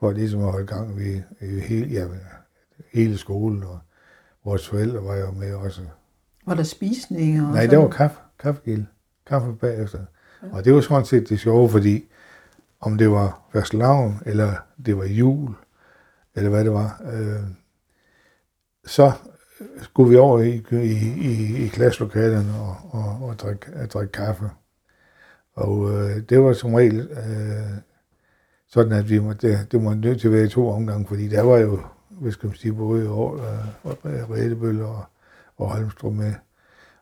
for 0.00 0.12
ligesom 0.12 0.40
at 0.44 0.52
holde 0.52 0.66
gang 0.66 0.96
ved 0.96 1.22
hele, 1.60 1.86
ja, 1.86 2.06
hele 2.92 3.18
skolen, 3.18 3.62
og 3.62 3.78
vores 4.44 4.68
forældre 4.68 5.04
var 5.04 5.16
jo 5.16 5.30
med 5.30 5.54
også. 5.54 5.80
Var 6.46 6.54
der 6.54 6.62
spisninger? 6.62 7.52
Nej, 7.52 7.66
der 7.66 7.78
var 7.78 7.88
kaffe, 7.88 8.16
kaffegilde, 8.38 8.86
kaffe 9.26 9.52
bagefter. 9.52 9.98
Ja. 10.42 10.48
Og 10.52 10.64
det 10.64 10.74
var 10.74 10.80
sådan 10.80 11.04
set 11.04 11.28
det 11.28 11.40
sjove, 11.40 11.68
fordi 11.68 12.04
om 12.80 12.98
det 12.98 13.10
var 13.10 13.48
fastelavn, 13.52 14.22
eller 14.26 14.52
det 14.86 14.96
var 14.96 15.04
jul, 15.04 15.54
eller 16.34 16.50
hvad 16.50 16.64
det 16.64 16.72
var, 16.72 17.02
øh, 17.12 17.42
så 18.86 19.12
skulle 19.82 20.10
vi 20.10 20.16
over 20.16 20.40
i, 20.40 20.64
i, 20.72 20.76
i, 21.20 21.64
i 21.64 21.68
klasselokalerne 21.68 22.54
og, 22.60 22.76
og, 22.90 23.28
og 23.28 23.38
drikke, 23.38 23.66
at 23.72 23.92
drikke 23.92 24.12
kaffe. 24.12 24.50
Og 25.54 25.92
øh, 25.92 26.16
det 26.28 26.42
var 26.42 26.52
som 26.52 26.74
regel 26.74 27.00
øh, 27.10 27.78
sådan, 28.68 28.92
at 28.92 29.10
vi 29.10 29.18
måtte, 29.18 29.48
det, 29.48 29.72
det 29.72 29.82
måtte 29.82 30.00
nødt 30.00 30.20
til 30.20 30.28
at 30.28 30.34
være 30.34 30.44
i 30.44 30.48
to 30.48 30.70
omgange, 30.70 31.06
fordi 31.06 31.28
der 31.28 31.42
var 31.42 31.58
jo, 31.58 31.80
hvad 32.08 32.32
skal 32.32 32.46
man 32.46 32.56
sige, 32.56 32.72
både 32.72 33.10
år, 33.10 33.34
øh, 33.34 34.30
Redebøl 34.30 34.82
og, 34.82 35.04
og 35.56 35.68
Holmstrup 35.70 36.12
med. 36.12 36.34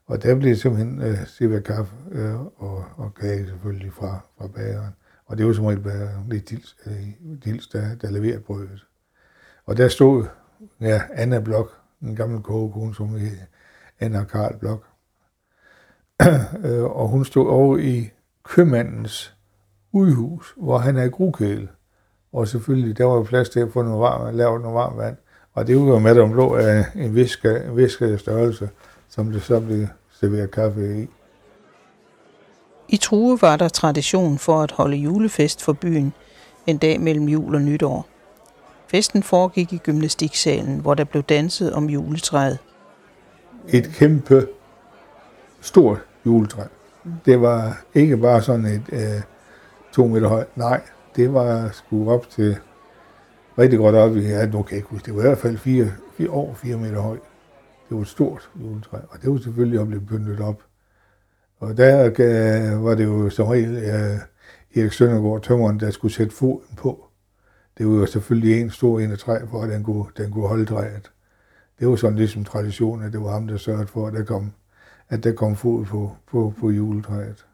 Og 0.07 0.23
der 0.23 0.35
blev 0.35 0.51
det 0.51 0.61
simpelthen 0.61 1.03
øh, 1.03 1.27
sikkert 1.27 1.65
kaffe 1.65 1.95
øh, 2.11 2.41
og, 2.41 2.85
og 2.97 3.15
kage 3.15 3.47
selvfølgelig 3.47 3.93
fra, 3.93 4.19
fra 4.39 4.47
bageren. 4.47 4.95
Og 5.35 5.39
det 5.39 5.47
var 5.47 5.53
som 5.53 5.65
regel 5.65 5.81
bare 5.81 6.09
lidt 6.29 6.51
dils, 6.51 6.77
øh, 6.87 7.09
dils 7.45 7.67
der, 7.67 7.95
der 7.95 8.11
leverede 8.11 8.41
brødet. 8.41 8.87
Og 9.67 9.77
der 9.77 9.89
stod 9.89 10.25
ja, 10.81 11.03
Anna 11.13 11.41
Blok, 11.41 11.73
en 12.03 12.17
gammel 12.17 12.43
kogekone, 12.43 12.95
som 12.95 13.09
hed 13.09 13.37
Anna 14.01 14.25
Karl 14.25 14.59
Blok. 14.59 14.85
Øh, 16.65 16.83
og 16.83 17.09
hun 17.09 17.25
stod 17.25 17.49
over 17.49 17.79
i 17.79 18.11
købmandens 18.43 19.37
udhus, 19.93 20.55
hvor 20.57 20.79
han 20.79 20.97
er 20.97 21.09
grukæle. 21.09 21.69
Og 22.33 22.49
selvfølgelig, 22.49 22.99
der 22.99 23.05
var 23.05 23.15
jo 23.15 23.23
plads 23.23 23.49
til 23.49 23.61
at 23.61 23.73
få 23.73 23.83
noget 23.83 24.01
varmt, 24.01 24.37
lave 24.37 24.61
noget 24.61 24.75
varmt 24.75 24.99
vand. 24.99 25.17
Og 25.53 25.67
det 25.67 25.77
var 25.77 25.83
jo 25.83 25.99
med, 25.99 26.17
at 26.17 26.31
blå 26.31 26.55
af 26.55 26.79
øh, 26.79 27.05
en 27.05 27.15
viske, 27.15 27.65
en 27.65 27.77
viske 27.77 28.19
størrelse, 28.19 28.71
som 29.09 29.33
det 29.33 29.43
så 29.43 29.61
blev 29.61 29.87
serveret 30.11 30.51
kaffe 30.51 31.03
i. 31.03 31.09
I 32.89 32.97
True 32.97 33.39
var 33.41 33.57
der 33.57 33.69
tradition 33.69 34.39
for 34.39 34.63
at 34.63 34.71
holde 34.71 34.97
julefest 34.97 35.63
for 35.63 35.73
byen 35.73 36.13
en 36.67 36.79
dag 36.79 37.01
mellem 37.01 37.29
jul 37.29 37.55
og 37.55 37.61
nytår. 37.61 38.07
Festen 38.89 39.23
foregik 39.23 39.73
i 39.73 39.77
gymnastiksalen, 39.77 40.79
hvor 40.79 40.95
der 40.95 41.05
blev 41.05 41.23
danset 41.23 41.73
om 41.73 41.91
juletræet. 41.91 42.59
et 43.69 43.91
kæmpe, 43.95 44.47
stort 45.61 45.99
juletræ. 46.27 46.63
Det 47.25 47.41
var 47.41 47.85
ikke 47.95 48.17
bare 48.17 48.43
sådan 48.43 48.65
et 48.65 48.83
øh, 48.93 49.23
to 49.93 50.07
meter 50.07 50.29
højt. 50.29 50.57
Nej, 50.57 50.81
det 51.17 51.35
var 51.35 51.71
sgu 51.73 52.11
op 52.11 52.31
til 52.31 52.57
rigtig 53.59 53.79
godt 53.79 53.95
op 53.95 54.17
ja, 54.17 54.47
nu 54.47 54.63
kan 54.63 54.71
jeg 54.71 54.77
ikke 54.77 54.89
huske, 54.89 55.07
det 55.07 55.15
var 55.15 55.21
i 55.21 55.27
hvert 55.27 55.39
fald 55.39 55.59
fire, 55.59 55.93
fire 56.17 56.29
over 56.29 56.55
fire 56.55 56.77
meter 56.77 57.01
højt. 57.01 57.21
Det 57.89 57.97
var 57.97 58.03
et 58.03 58.09
stort 58.09 58.51
juletræ, 58.61 58.97
og 59.11 59.23
det 59.23 59.31
var 59.31 59.39
selvfølgelig 59.39 59.87
blevet 59.87 60.07
pyntet 60.07 60.41
op. 60.41 60.63
Og 61.61 61.77
der 61.77 62.05
øh, 62.07 62.85
var 62.85 62.95
det 62.95 63.05
jo 63.05 63.31
som 63.31 63.47
regel 63.47 63.77
øh, 63.77 64.19
Erik 64.77 64.93
Søndergaard, 64.93 65.43
tømmeren, 65.43 65.81
der 65.81 65.91
skulle 65.91 66.15
sætte 66.15 66.35
foden 66.35 66.77
på. 66.77 67.05
Det 67.79 67.87
var 67.89 67.95
jo 67.95 68.07
selvfølgelig 68.07 68.61
en 68.61 68.71
stor 68.71 69.01
en 69.01 69.13
af 69.13 69.19
træ, 69.19 69.39
for 69.51 69.63
at 69.63 69.71
den 69.71 69.83
kunne, 69.85 70.05
den 70.17 70.31
kunne 70.31 70.49
holde 70.49 70.65
træet. 70.65 71.11
Det 71.81 71.89
var 71.89 71.97
sådan 71.97 72.17
ligesom 72.17 72.45
traditionen, 72.45 73.07
at 73.07 73.13
det 73.13 73.21
var 73.21 73.33
ham, 73.33 73.47
der 73.47 73.57
sørgede 73.57 73.87
for, 73.87 74.07
at 74.07 74.13
der 74.13 74.25
kom, 74.25 74.53
at 75.09 75.25
der 75.25 75.33
kom 75.33 75.57
fod 75.57 75.85
på, 75.85 76.13
på, 76.31 76.55
på 76.61 76.71
juletræet. 76.71 77.47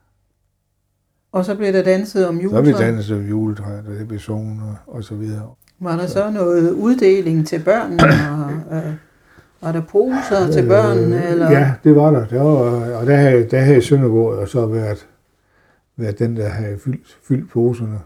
Og 1.32 1.44
så 1.44 1.54
blev 1.56 1.72
der 1.72 1.82
danset 1.82 2.28
om 2.28 2.36
Så 2.36 2.42
juletræet. 2.42 2.64
blev 2.64 2.76
danset 2.78 3.16
om 3.16 3.24
juletræet, 3.28 3.86
og 3.86 3.94
det 3.94 4.08
blev 4.08 4.20
sunget 4.20 4.62
og, 4.62 4.94
og 4.94 5.04
så 5.04 5.14
videre. 5.14 5.50
Var 5.80 5.96
der 5.96 6.06
så 6.06 6.30
noget 6.30 6.72
uddeling 6.72 7.46
til 7.46 7.62
børnene? 7.64 8.02
og, 8.70 8.76
øh, 8.76 8.94
var 9.60 9.72
der 9.72 9.80
poser 9.80 10.52
til 10.52 10.68
børnene? 10.68 11.28
Eller? 11.28 11.50
Ja, 11.50 11.74
det 11.84 11.96
var 11.96 12.10
der. 12.10 12.26
der 12.26 12.42
var, 12.42 12.94
og 12.96 13.06
der 13.06 13.16
havde, 13.16 13.50
der 13.50 13.60
havde 13.60 13.82
Søndergaard 13.82 14.38
og 14.38 14.48
så 14.48 14.66
været, 14.66 15.08
været 15.96 16.18
den, 16.18 16.36
der 16.36 16.48
havde 16.48 16.78
fyldt, 16.78 17.18
fyldt 17.22 17.50
poserne 17.50 18.00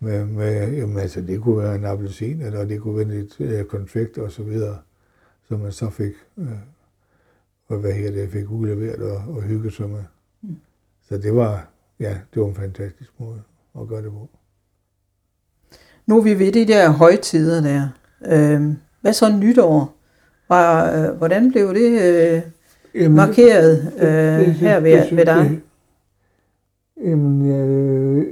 med, 0.00 0.24
med 0.24 0.72
jamen, 0.72 0.98
altså, 0.98 1.20
det 1.20 1.40
kunne 1.40 1.58
være 1.58 1.74
en 1.74 1.84
appelsin, 1.84 2.40
eller 2.40 2.64
det 2.64 2.80
kunne 2.80 2.96
være 2.96 3.08
lidt 3.08 3.40
øh, 3.40 3.64
konfekt 3.64 4.18
og 4.18 4.32
så 4.32 4.42
videre, 4.42 4.78
som 5.48 5.60
man 5.60 5.72
så 5.72 5.90
fik, 5.90 6.12
øh, 6.38 6.48
og 7.68 7.78
hvad 7.78 7.92
her 7.92 8.10
det, 8.10 8.30
fik 8.30 8.50
udleveret 8.50 9.02
og, 9.02 9.34
og 9.34 9.42
hygge 9.42 9.70
sig 9.70 9.88
med. 9.90 10.04
Mm. 10.42 10.56
Så 11.08 11.18
det 11.18 11.36
var, 11.36 11.68
ja, 12.00 12.18
det 12.34 12.42
var 12.42 12.48
en 12.48 12.54
fantastisk 12.54 13.10
måde 13.18 13.42
at 13.80 13.88
gøre 13.88 14.02
det 14.02 14.10
på. 14.10 14.30
Nu 16.06 16.18
er 16.18 16.22
vi 16.22 16.38
ved 16.38 16.52
de 16.52 16.66
der 16.66 16.90
højtider 16.90 17.60
der. 17.60 17.88
Øh, 18.26 18.74
hvad 19.00 19.12
så 19.12 19.36
nytår? 19.36 19.94
Var, 20.48 20.92
øh, 20.92 21.16
hvordan 21.16 21.50
blev 21.52 21.74
det 21.74 21.90
øh, 22.02 22.42
Jamen, 22.94 23.16
markeret 23.16 23.92
øh, 23.96 24.46
her 24.46 24.80
ved, 24.80 25.16
ved 25.16 25.26
dig? 25.26 25.60
Jamen, 27.04 27.48
jeg, 27.50 28.24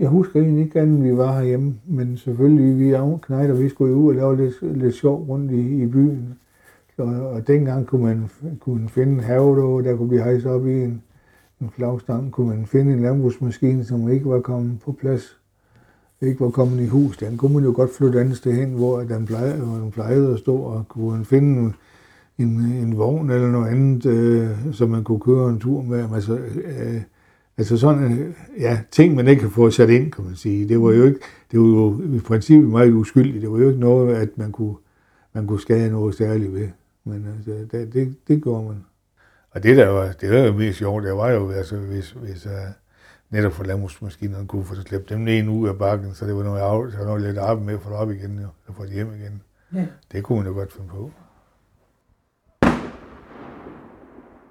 jeg 0.00 0.08
husker 0.08 0.40
egentlig 0.40 0.64
ikke 0.64 0.80
andet, 0.80 1.04
vi 1.04 1.16
var 1.16 1.38
herhjemme, 1.38 1.74
men 1.86 2.16
selvfølgelig, 2.16 2.78
vi 2.78 2.92
afknejder, 2.92 3.54
vi 3.54 3.68
skulle 3.68 3.92
jo 3.92 3.98
ud 3.98 4.08
og 4.08 4.14
lave 4.14 4.36
lidt, 4.36 4.78
lidt 4.78 4.94
sjov 4.94 5.24
rundt 5.28 5.52
i, 5.52 5.82
i 5.82 5.86
byen. 5.86 6.38
Så, 6.96 7.02
og 7.02 7.46
dengang 7.46 7.86
kunne 7.86 8.04
man, 8.04 8.30
kunne 8.60 8.88
finde 8.88 9.12
en 9.12 9.20
have, 9.20 9.56
der, 9.56 9.90
der 9.90 9.96
kunne 9.96 10.08
blive 10.08 10.22
hejst 10.22 10.46
op 10.46 10.66
i 10.66 10.82
en, 10.82 11.02
en 11.60 11.70
flagstang, 11.76 12.32
kunne 12.32 12.48
man 12.48 12.66
finde 12.66 12.92
en 12.92 13.02
landbrugsmaskine, 13.02 13.84
som 13.84 14.08
ikke 14.08 14.28
var 14.28 14.40
kommet 14.40 14.80
på 14.80 14.92
plads, 14.92 15.38
ikke 16.26 16.40
var 16.40 16.50
kommet 16.50 16.84
i 16.84 16.86
hus. 16.86 17.16
Den 17.16 17.36
kunne 17.36 17.54
man 17.54 17.64
jo 17.64 17.72
godt 17.76 17.94
flytte 17.96 18.20
andet 18.20 18.36
sted 18.36 18.52
hen, 18.52 18.68
hvor 18.68 19.00
den 19.00 19.26
plejede, 19.26 19.64
hvor 19.64 19.76
den 19.76 19.90
plejede 19.90 20.32
at 20.32 20.38
stå, 20.38 20.56
og 20.56 20.88
kunne 20.88 21.10
man 21.10 21.24
finde 21.24 21.72
en, 22.38 22.48
en, 22.58 22.98
vogn 22.98 23.30
eller 23.30 23.50
noget 23.50 23.68
andet, 23.68 24.06
øh, 24.06 24.50
som 24.72 24.90
man 24.90 25.04
kunne 25.04 25.20
køre 25.20 25.50
en 25.50 25.58
tur 25.60 25.82
med. 25.82 26.08
Altså, 26.14 26.34
øh, 26.36 27.00
altså 27.58 27.76
sådan, 27.76 28.18
øh, 28.18 28.34
ja, 28.60 28.80
ting 28.90 29.14
man 29.14 29.28
ikke 29.28 29.40
kan 29.40 29.50
få 29.50 29.70
sat 29.70 29.90
ind, 29.90 30.12
kan 30.12 30.24
man 30.24 30.36
sige. 30.36 30.68
Det 30.68 30.80
var 30.80 30.92
jo 30.92 31.04
ikke, 31.04 31.20
det 31.50 31.60
var 31.60 31.66
jo 31.66 32.02
i 32.16 32.18
princippet 32.18 32.70
meget 32.70 32.92
uskyldigt. 32.92 33.42
Det 33.42 33.52
var 33.52 33.58
jo 33.58 33.68
ikke 33.68 33.80
noget, 33.80 34.16
at 34.16 34.28
man 34.36 34.52
kunne, 34.52 34.74
man 35.32 35.46
kunne 35.46 35.60
skade 35.60 35.90
noget 35.90 36.14
særligt 36.14 36.54
ved. 36.54 36.68
Men 37.04 37.26
altså, 37.36 37.76
det, 37.76 37.92
det, 37.92 38.14
det 38.28 38.42
gjorde 38.42 38.68
man. 38.68 38.84
Og 39.50 39.62
det 39.62 39.76
der 39.76 39.88
var, 39.88 40.06
det 40.06 40.30
der 40.30 40.50
var 40.50 40.58
mest 40.58 40.78
sjovt, 40.78 41.04
det 41.04 41.12
var 41.12 41.30
jo, 41.30 41.50
altså, 41.50 41.76
hvis, 41.76 42.10
hvis 42.10 42.46
uh, 42.46 42.52
netop 43.30 43.52
for 43.52 43.64
landbrugsmaskinerne 43.64 44.46
kunne 44.46 44.64
få 44.64 44.74
slæbt 44.74 45.08
dem 45.08 45.20
ned 45.20 45.48
ud 45.48 45.68
af 45.68 45.78
bakken, 45.78 46.14
så 46.14 46.26
det 46.26 46.36
var 46.36 46.42
noget, 46.42 46.60
af, 46.60 46.92
så 46.92 47.04
noget 47.04 47.22
lidt 47.22 47.38
arbejde 47.38 47.66
med 47.66 47.74
at 47.74 47.80
få 47.80 47.90
det 47.90 47.96
op 47.98 48.10
igen, 48.10 48.38
jo, 48.38 48.48
og 48.66 48.74
få 48.74 48.84
det 48.84 48.92
hjem 48.92 49.14
igen. 49.14 49.42
Ja. 49.74 49.86
Det 50.12 50.24
kunne 50.24 50.38
man 50.38 50.46
jo 50.46 50.52
godt 50.52 50.72
finde 50.72 50.88
på. 50.88 51.10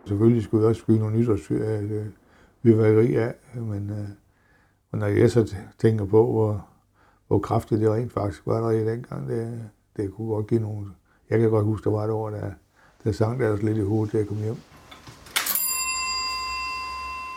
Selvfølgelig 0.07 0.43
skulle 0.43 0.62
jeg 0.62 0.69
også 0.69 0.81
skyde 0.81 1.00
nogle 1.00 1.17
nytårsfyrværkeri 1.17 3.15
af, 3.15 3.33
men, 3.53 3.89
øh, 3.89 4.07
når 5.00 5.07
jeg 5.07 5.31
så 5.31 5.55
tænker 5.77 6.05
på, 6.05 6.31
hvor, 6.31 6.67
hvor 7.27 7.39
kraftigt 7.39 7.81
det 7.81 7.89
rent 7.89 8.13
faktisk 8.13 8.41
var 8.45 8.62
der 8.62 8.69
i 8.69 8.86
dengang, 8.86 9.29
det, 9.29 9.69
det 9.98 10.13
kunne 10.13 10.27
godt 10.27 10.48
give 10.48 10.60
nogle... 10.60 10.88
Jeg 11.29 11.39
kan 11.39 11.50
godt 11.50 11.65
huske, 11.65 11.83
der 11.89 11.95
var 11.95 12.03
et 12.03 12.10
år, 12.10 12.29
der, 12.29 12.51
der 13.03 13.12
sang 13.12 13.39
der 13.39 13.50
også 13.50 13.65
lidt 13.65 13.77
i 13.77 13.81
hovedet, 13.81 14.12
til 14.12 14.17
jeg 14.17 14.27
kom 14.27 14.38
hjem. 14.38 14.55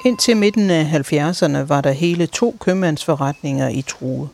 Indtil 0.06 0.36
midten 0.36 0.70
af 0.70 0.84
70'erne 0.84 1.58
var 1.58 1.80
der 1.80 1.90
hele 1.90 2.26
to 2.26 2.56
købmandsforretninger 2.60 3.68
i 3.68 3.82
True. 3.82 4.28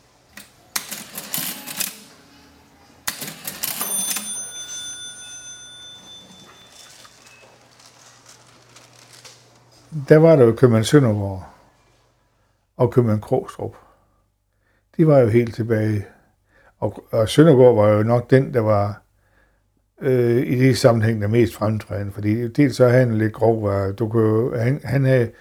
Der 10.09 10.17
var 10.17 10.35
der 10.35 10.43
jo 10.45 10.51
købmand 10.51 10.83
Søndergaard 10.83 11.53
og 12.77 12.91
købmand 12.91 13.21
Krogstrup. 13.21 13.75
De 14.97 15.07
var 15.07 15.19
jo 15.19 15.27
helt 15.27 15.55
tilbage. 15.55 16.05
Og, 16.79 17.03
og 17.11 17.29
Søndergaard 17.29 17.75
var 17.75 17.87
jo 17.87 18.03
nok 18.03 18.29
den, 18.29 18.53
der 18.53 18.59
var 18.59 19.01
øh, 20.01 20.47
i 20.47 20.55
det 20.55 20.77
sammenhæng 20.77 21.21
der 21.21 21.27
mest 21.27 21.53
fremtrædende, 21.53 22.11
fordi 22.11 22.47
dels 22.47 22.75
så 22.75 22.87
havde 22.87 23.05
han 23.05 23.17
lidt 23.17 23.33
grov, 23.33 23.63
var, 23.63 23.91
du 23.91 24.09
kunne, 24.09 24.59
han, 24.59 24.81
han 24.83 25.05
havde, 25.05 25.31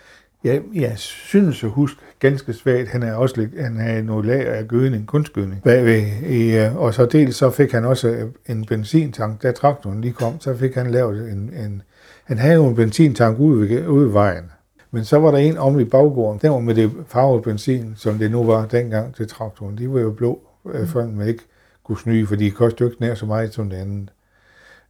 ja, 0.45 0.59
jeg 0.75 0.99
synes 0.99 1.65
at 1.65 1.71
huske 1.71 2.01
ganske 2.19 2.53
svagt, 2.53 2.89
han 2.89 3.03
havde 3.03 3.17
også 3.17 3.41
lidt, 3.41 3.61
han 3.61 3.77
havde 3.77 4.03
noget 4.03 4.27
lager 4.27 4.53
af 4.53 4.69
gødning, 4.69 5.07
kunstgødning. 5.07 5.63
Bagved, 5.63 6.03
øh, 6.27 6.77
og 6.77 6.95
så 6.95 7.07
dels 7.07 7.37
så 7.37 7.51
fik 7.51 7.73
han 7.73 7.85
også 7.85 8.29
en 8.47 8.65
benzintank, 8.65 9.43
da 9.43 9.53
traktoren 9.53 10.01
lige 10.01 10.13
kom, 10.13 10.41
så 10.41 10.57
fik 10.57 10.75
han 10.75 10.91
lavet 10.91 11.33
en, 11.33 11.39
en 11.39 11.83
han 12.25 12.39
havde 12.39 12.55
jo 12.55 12.67
en 12.67 12.75
benzintank 12.75 13.39
ude, 13.39 13.69
ved, 13.69 13.87
ude 13.87 14.07
ved 14.07 14.13
vejen, 14.13 14.45
men 14.91 15.05
så 15.05 15.19
var 15.19 15.31
der 15.31 15.39
en 15.39 15.59
om 15.59 15.81
i 15.81 15.85
baggården, 15.85 16.41
den 16.43 16.51
var 16.51 16.59
med 16.59 16.75
det 16.75 16.93
farvede 17.07 17.43
benzin, 17.43 17.93
som 17.97 18.19
det 18.19 18.31
nu 18.31 18.45
var 18.45 18.67
dengang 18.67 19.15
til 19.15 19.29
traktoren, 19.29 19.79
de 19.79 19.93
var 19.93 20.01
jo 20.01 20.11
blå, 20.11 20.41
øh, 20.73 20.87
før 20.87 21.07
man 21.07 21.29
ikke 21.29 21.45
kunne 21.85 21.99
snyde, 21.99 22.27
for 22.27 22.37
de 22.37 22.51
kostede 22.51 22.85
jo 22.85 22.91
ikke 22.91 23.03
nær 23.03 23.15
så 23.15 23.27
meget 23.27 23.55
som 23.55 23.71
det 23.71 23.77
andet. 23.77 24.11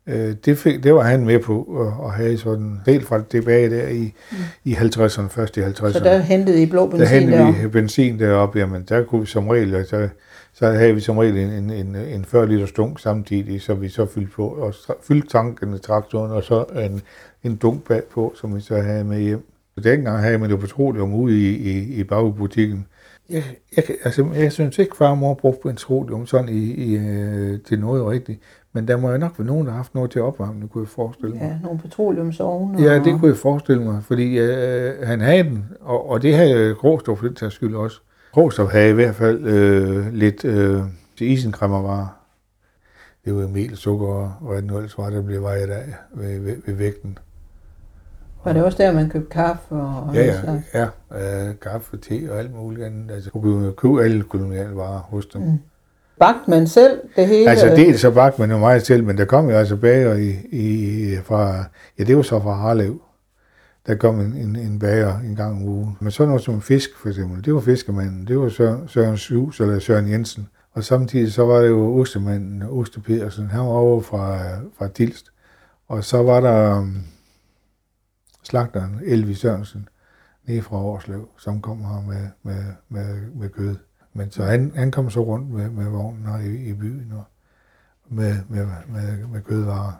Øh, 0.06 0.34
det, 0.44 0.58
fik, 0.58 0.82
det 0.82 0.94
var 0.94 1.02
han 1.02 1.24
med 1.24 1.38
på 1.38 1.86
at, 2.04 2.12
have 2.12 2.38
sådan, 2.38 2.80
helt 2.86 3.06
fra 3.06 3.22
tilbage 3.30 3.70
der 3.70 3.88
i, 3.88 4.14
mm. 4.30 4.36
i 4.64 4.74
50'erne, 4.74 5.28
først 5.28 5.56
i 5.56 5.60
50'erne. 5.60 5.92
Så 5.92 6.00
der 6.04 6.18
hentede 6.18 6.62
I 6.62 6.66
blå 6.66 6.82
der 6.82 6.90
benzin 6.90 7.20
hentede 7.20 7.38
der. 7.38 7.62
vi 7.62 7.68
benzin 7.68 8.18
deroppe, 8.18 8.58
jamen 8.58 8.84
der 8.88 9.04
kunne 9.04 9.20
vi 9.20 9.26
som 9.26 9.48
regel, 9.48 9.74
altså, 9.74 10.08
så 10.52 10.66
havde 10.66 10.94
vi 10.94 11.00
som 11.00 11.18
regel 11.18 11.36
en, 11.36 11.50
en, 11.50 11.70
en, 11.70 11.96
en 11.96 12.24
40 12.24 12.48
liter 12.48 12.66
stunk 12.66 13.00
samtidig, 13.00 13.62
så 13.62 13.74
vi 13.74 13.88
så 13.88 14.06
fyldte 14.06 14.32
på, 14.32 14.46
og 14.46 14.74
så 14.74 14.92
fyldte 15.02 15.28
tanken 15.28 15.74
i 15.74 15.78
traktoren, 15.78 16.32
og 16.32 16.42
så 16.42 16.64
en, 16.76 17.02
en 17.42 17.56
dunk 17.56 17.88
bagpå, 17.88 18.32
som 18.36 18.56
vi 18.56 18.60
så 18.60 18.76
havde 18.76 19.04
med 19.04 19.20
hjem. 19.20 19.46
Så 19.74 19.80
dengang 19.80 20.18
havde 20.18 20.38
man 20.38 20.50
jo 20.50 20.56
petroleum 20.56 21.14
ude 21.14 21.40
i, 21.40 21.56
i, 21.56 21.94
i 22.00 22.04
bagbutikken. 22.04 22.86
Jeg, 23.30 23.42
jeg, 23.76 23.84
altså, 24.04 24.26
jeg 24.34 24.52
synes 24.52 24.78
ikke, 24.78 24.96
far 24.96 25.10
og 25.10 25.18
mor 25.18 25.34
brugte 25.34 25.68
petroleum 25.68 26.26
sådan 26.26 26.48
i, 26.48 26.74
i, 26.74 26.96
øh, 26.96 27.60
til 27.60 27.80
noget 27.80 28.06
rigtigt. 28.06 28.40
Men 28.74 28.88
der 28.88 28.96
må 28.96 29.10
jo 29.10 29.18
nok 29.18 29.38
være 29.38 29.46
nogen, 29.46 29.66
der 29.66 29.72
har 29.72 29.76
haft 29.76 29.94
noget 29.94 30.10
til 30.10 30.22
opvarmning, 30.22 30.70
kunne 30.70 30.82
jeg 30.84 30.88
forestille 30.88 31.34
mig. 31.34 31.42
Ja, 31.42 31.58
nogle 31.62 31.78
petroleumsovne. 31.78 32.82
Ja, 32.82 32.98
og- 32.98 33.04
det 33.04 33.20
kunne 33.20 33.28
jeg 33.28 33.36
forestille 33.36 33.82
mig, 33.84 34.02
fordi 34.02 34.38
øh, 34.38 35.06
han 35.06 35.20
havde 35.20 35.42
den, 35.44 35.64
og, 35.80 36.10
og 36.10 36.22
det 36.22 36.34
havde 36.36 36.74
Gråstrup 36.74 37.18
for 37.18 37.26
den 37.26 37.34
tages 37.36 37.54
skyld 37.54 37.74
også. 37.76 38.00
Gråstrup 38.32 38.68
havde 38.68 38.90
i 38.90 38.92
hvert 38.92 39.14
fald 39.14 39.44
øh, 39.46 40.12
lidt 40.12 40.44
øh, 40.44 40.82
til 41.18 41.30
isenkræmmervarer. 41.30 42.18
Det 43.24 43.34
var 43.34 43.48
mel, 43.48 43.76
sukker 43.76 44.06
og 44.06 44.32
hvad 44.48 44.56
det 44.56 44.64
nu 44.64 44.76
ellers 44.76 44.98
var, 44.98 45.10
der 45.10 45.22
blev 45.22 45.42
vejet 45.42 45.70
af 45.70 45.94
ved, 46.14 46.40
ved, 46.40 46.56
ved 46.66 46.74
vægten. 46.74 47.18
Var 48.44 48.52
det 48.52 48.64
også 48.64 48.78
der, 48.82 48.92
man 48.92 49.10
købte 49.10 49.30
kaffe 49.30 49.74
og 49.74 50.14
Ja, 50.14 50.20
alt 50.20 50.26
ja, 50.28 50.40
slags? 50.40 50.64
ja. 51.12 51.48
Øh, 51.48 51.54
kaffe, 51.60 51.96
te 51.96 52.28
og 52.32 52.38
alt 52.38 52.54
muligt 52.54 52.86
andet. 52.86 53.10
Altså, 53.14 53.30
kunne 53.30 53.66
vi 53.66 53.72
købe 53.72 54.02
alle 54.02 54.22
koloniale 54.22 54.76
varer 54.76 54.98
hos 55.00 55.26
dem. 55.26 55.42
Mm. 55.42 55.58
Bagte 56.18 56.50
man 56.50 56.66
selv 56.66 57.00
det 57.16 57.26
hele? 57.26 57.50
Altså 57.50 57.66
dels 57.66 58.00
så 58.00 58.32
man 58.38 58.50
jo 58.50 58.58
meget 58.58 58.86
selv, 58.86 59.04
men 59.04 59.18
der 59.18 59.24
kom 59.24 59.50
jo 59.50 59.56
altså 59.56 59.76
bager 59.76 60.14
i, 60.14 60.30
i, 60.52 61.16
fra, 61.24 61.64
ja 61.98 62.04
det 62.04 62.16
var 62.16 62.22
så 62.22 62.40
fra 62.40 62.54
Harlev. 62.54 63.00
Der 63.86 63.94
kom 63.94 64.20
en, 64.20 64.32
en, 64.32 64.56
en 64.56 64.78
bager 64.78 65.18
en 65.18 65.36
gang 65.36 65.50
om 65.50 65.68
ugen. 65.68 65.96
Men 66.00 66.10
sådan 66.10 66.28
noget 66.28 66.42
som 66.42 66.62
fisk 66.62 66.90
for 66.96 67.08
eksempel, 67.08 67.44
det 67.44 67.54
var 67.54 67.60
fiskemanden, 67.60 68.26
det 68.26 68.38
var 68.38 68.48
Søren, 68.48 68.88
Søren 68.88 69.16
Syvs 69.16 69.60
eller 69.60 69.78
Søren 69.78 70.10
Jensen. 70.10 70.48
Og 70.74 70.84
samtidig 70.84 71.32
så 71.32 71.44
var 71.44 71.60
det 71.60 71.68
jo 71.68 72.00
ostemanden, 72.00 72.62
Oste 72.62 73.00
Pedersen, 73.00 73.46
han 73.46 73.60
var 73.60 73.66
over 73.66 74.00
fra, 74.00 74.38
fra 74.78 74.88
Dilst. 74.88 75.26
Og 75.88 76.04
så 76.04 76.22
var 76.22 76.40
der 76.40 76.78
um, 76.78 77.04
slagteren 78.42 79.00
Elvi 79.04 79.34
Sørensen, 79.34 79.88
nede 80.46 80.62
fra 80.62 80.76
Årslev, 80.76 81.28
som 81.38 81.60
kom 81.60 81.84
her 81.84 82.04
med, 82.08 82.28
med, 82.42 82.64
med, 82.88 83.20
med 83.34 83.48
kød. 83.48 83.76
Men 84.14 84.30
så 84.30 84.44
han, 84.44 84.72
han 84.74 84.90
kom 84.90 85.10
så 85.10 85.20
rundt 85.20 85.50
med, 85.50 85.70
med 85.70 85.90
vognen 85.90 86.26
her 86.26 86.38
i, 86.38 86.68
i 86.68 86.72
byen 86.72 87.12
og 87.16 87.24
med, 88.08 88.36
med, 88.48 88.66
med, 88.88 89.26
med 89.26 89.42
kødvarer. 89.42 89.92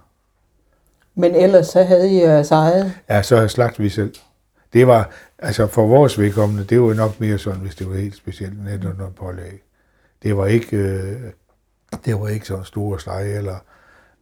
Men 1.15 1.35
ellers 1.35 1.67
så 1.67 1.83
havde 1.83 2.11
I 2.11 2.21
jeres 2.21 2.51
eget? 2.51 2.93
Ja, 3.09 3.23
så 3.23 3.49
slagte 3.49 3.83
vi 3.83 3.89
selv. 3.89 4.15
Det 4.73 4.87
var, 4.87 5.11
altså 5.39 5.67
for 5.67 5.87
vores 5.87 6.19
vedkommende, 6.19 6.65
det 6.65 6.83
var 6.83 6.95
nok 6.95 7.21
mere 7.21 7.39
sådan, 7.39 7.61
hvis 7.61 7.75
det 7.75 7.91
var 7.91 7.97
helt 7.97 8.17
specielt 8.17 8.65
netop 8.65 8.99
noget 8.99 9.15
pålæg. 9.15 9.63
Det 10.23 10.37
var 10.37 10.47
ikke, 10.47 10.77
øh, 10.77 11.21
det 12.05 12.21
var 12.21 12.29
ikke 12.29 12.47
så 12.47 12.63
store 12.63 13.01
steg, 13.01 13.37
eller, 13.37 13.57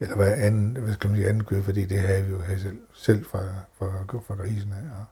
eller 0.01 0.17
hvad 0.17 0.33
anden, 0.33 0.77
hvad 0.81 0.95
skal 0.95 1.11
man 1.11 1.17
sige, 1.17 1.29
anden 1.29 1.45
kød, 1.45 1.63
fordi 1.63 1.85
det 1.85 1.99
havde 2.01 2.25
vi 2.25 2.31
jo 2.31 2.39
selv, 2.59 2.79
selv 2.95 3.25
fra, 3.25 3.39
fra, 3.79 3.87
fra 4.27 4.35
grisen 4.35 4.73
af, 4.73 4.99
og 5.01 5.05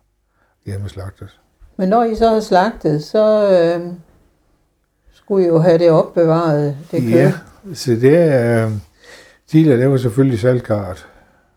hjemme 0.67 0.89
slagtet. 0.89 1.41
Men 1.77 1.89
når 1.89 2.05
I 2.05 2.17
så 2.17 2.29
har 2.29 2.41
slagtet, 2.41 3.05
så 3.05 3.51
øh, 3.51 3.93
skulle 5.19 5.47
jo 5.47 5.59
have 5.59 5.79
det 5.79 5.91
opbevaret, 5.91 6.77
det 6.91 7.01
kød. 7.01 7.11
Ja, 7.11 7.33
så 7.75 7.91
det 7.91 8.17
er, 8.19 8.67
øh, 8.67 8.73
tidligere, 9.47 9.81
det 9.81 9.91
var 9.91 9.97
selvfølgelig 9.97 10.39
salgkart, 10.39 11.09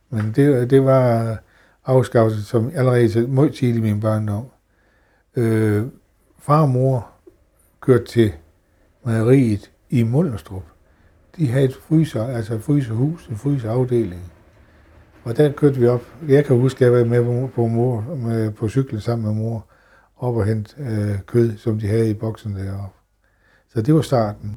men 0.10 0.34
det, 0.36 0.70
det 0.70 0.86
var 0.86 1.38
afskaffet 1.86 2.46
som 2.46 2.72
allerede 2.76 3.28
meget 3.28 3.54
tidligt 3.54 3.78
i 3.78 3.82
min 3.82 4.00
barndom. 4.00 4.46
Øh, 5.36 5.84
far 6.40 6.62
og 6.62 6.70
mor 6.70 7.08
kørte 7.82 8.06
til 8.06 8.34
mejeriet 9.06 9.72
i 9.90 10.04
Mullerstrup. 10.04 10.64
De 11.38 11.48
havde 11.48 11.66
et 11.66 11.76
fryser, 11.76 12.28
altså 12.28 12.54
et 12.54 12.62
frysehus, 12.62 13.28
en 13.28 13.38
fryseafdeling. 13.38 14.32
Og 15.24 15.38
der 15.38 15.52
kørte 15.52 15.80
vi 15.80 15.88
op. 15.88 16.02
Jeg 16.28 16.46
kan 16.46 16.60
huske, 16.60 16.86
at 16.86 16.92
jeg 16.92 17.00
var 17.00 17.06
med 17.06 17.48
på, 17.48 17.68
mor, 17.68 18.02
med, 18.16 18.52
på 18.52 18.70
cyklen 18.70 19.02
sammen 19.02 19.28
med 19.28 19.44
mor, 19.44 19.66
op 20.18 20.36
og 20.36 20.46
hente 20.46 20.76
øh, 20.80 21.20
kød, 21.28 21.58
som 21.58 21.80
de 21.80 21.88
havde 21.88 22.10
i 22.10 22.14
boksen 22.14 22.56
deroppe. 22.56 23.01
Så 23.74 23.82
det 23.82 23.94
var 23.94 24.02
starten. 24.02 24.56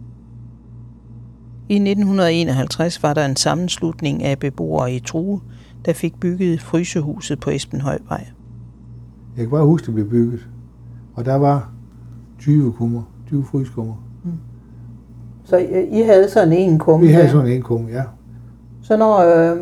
I 1.68 1.75
1951 1.75 3.02
var 3.02 3.14
der 3.14 3.25
en 3.25 3.37
sammenslutning 3.37 4.23
af 4.23 4.38
beboere 4.38 4.92
i 4.92 5.00
True, 5.00 5.40
der 5.85 5.92
fik 5.92 6.21
bygget 6.21 6.62
frysehuset 6.62 7.40
på 7.40 7.50
Esbenhøjvej. 7.50 8.26
Jeg 9.37 9.44
kan 9.44 9.50
bare 9.50 9.64
huske, 9.64 9.87
det 9.87 9.94
blev 9.94 10.11
bygget. 10.11 10.47
Og 11.14 11.25
der 11.25 11.35
var 11.35 11.73
20 12.38 12.73
kummer, 12.73 13.02
20 13.26 13.44
fryskummer. 13.44 13.94
Mm. 14.25 14.30
Så 15.44 15.56
I, 15.56 16.00
I 16.00 16.02
havde 16.02 16.30
sådan 16.30 16.52
en 16.52 16.78
kumme? 16.78 17.06
Vi 17.06 17.12
havde 17.12 17.30
sådan 17.30 17.52
en 17.52 17.62
kumme, 17.62 17.90
ja. 17.90 18.02
Så 18.83 18.97
når 18.97 19.18
øh, 19.18 19.56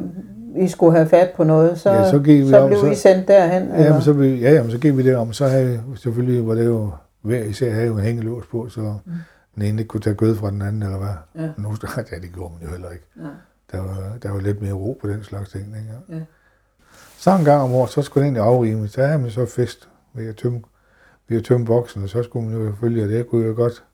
I 0.65 0.69
skulle 0.69 0.93
have 0.93 1.09
fat 1.09 1.31
på 1.37 1.45
noget, 1.45 1.79
så, 1.79 1.91
ja, 1.91 2.11
så, 2.11 2.19
gik 2.19 2.41
vi 2.41 2.49
så 2.49 2.59
om, 2.59 2.69
blev 2.69 2.81
så, 2.81 2.91
I 2.91 2.95
sendt 2.95 3.29
derhen? 3.29 3.69
Ja, 3.69 3.83
jamen, 3.83 4.03
så, 4.03 4.15
blev, 4.15 4.41
ja 4.41 4.53
jamen, 4.53 4.71
så 4.71 4.79
gik 4.79 4.97
vi 4.97 5.03
derom, 5.03 5.33
så 5.33 5.47
havde 5.47 5.81
selvfølgelig, 5.97 6.47
var 6.47 6.55
det 6.55 6.65
jo, 6.65 6.91
hver 7.23 7.45
især 7.45 7.73
havde 7.73 7.87
jo 7.87 7.97
en 7.97 8.03
hængelås 8.03 8.45
på, 8.51 8.69
så 8.69 8.81
mm. 8.81 9.13
Den 9.55 9.63
ene 9.63 9.85
kunne 9.85 10.01
tage 10.01 10.17
gød 10.17 10.37
fra 10.37 10.51
den 10.51 10.63
anden, 10.63 10.83
eller 10.83 10.99
hvad. 10.99 11.43
Ja. 11.45 11.53
Nu, 11.59 11.69
ja, 12.13 12.19
det 12.19 12.33
gjorde 12.33 12.55
man 12.55 12.63
jo 12.63 12.69
heller 12.69 12.91
ikke. 12.91 13.05
Ja. 13.17 13.29
Der, 13.73 13.81
var, 13.81 14.19
der 14.23 14.31
var 14.31 14.41
lidt 14.41 14.63
mere 14.63 14.73
ro 14.73 14.99
på 15.01 15.09
den 15.09 15.25
slags 15.25 15.51
ting. 15.51 15.67
Ikke? 15.67 16.19
Ja. 16.19 16.25
Så 17.17 17.31
en 17.31 17.45
gang 17.45 17.63
om 17.63 17.73
året, 17.73 17.91
så 17.91 18.03
skulle 18.03 18.27
den 18.27 18.37
egentlig 18.37 18.55
afrime. 18.55 18.89
Så 18.89 19.03
havde 19.03 19.19
man 19.19 19.31
så 19.31 19.47
fest 19.47 19.89
ved 20.15 20.29
at 20.29 20.37
tømme, 20.37 20.63
ved 21.29 21.39
at 21.39 21.45
tømme 21.45 21.67
boksen, 21.67 22.03
og 22.03 22.09
så 22.09 22.23
skulle 22.23 22.49
man 22.49 22.67
jo 22.67 22.75
følge, 22.81 23.03
og 23.05 23.09
det 23.09 23.29
kunne 23.29 23.47
jo 23.47 23.55
godt, 23.55 23.85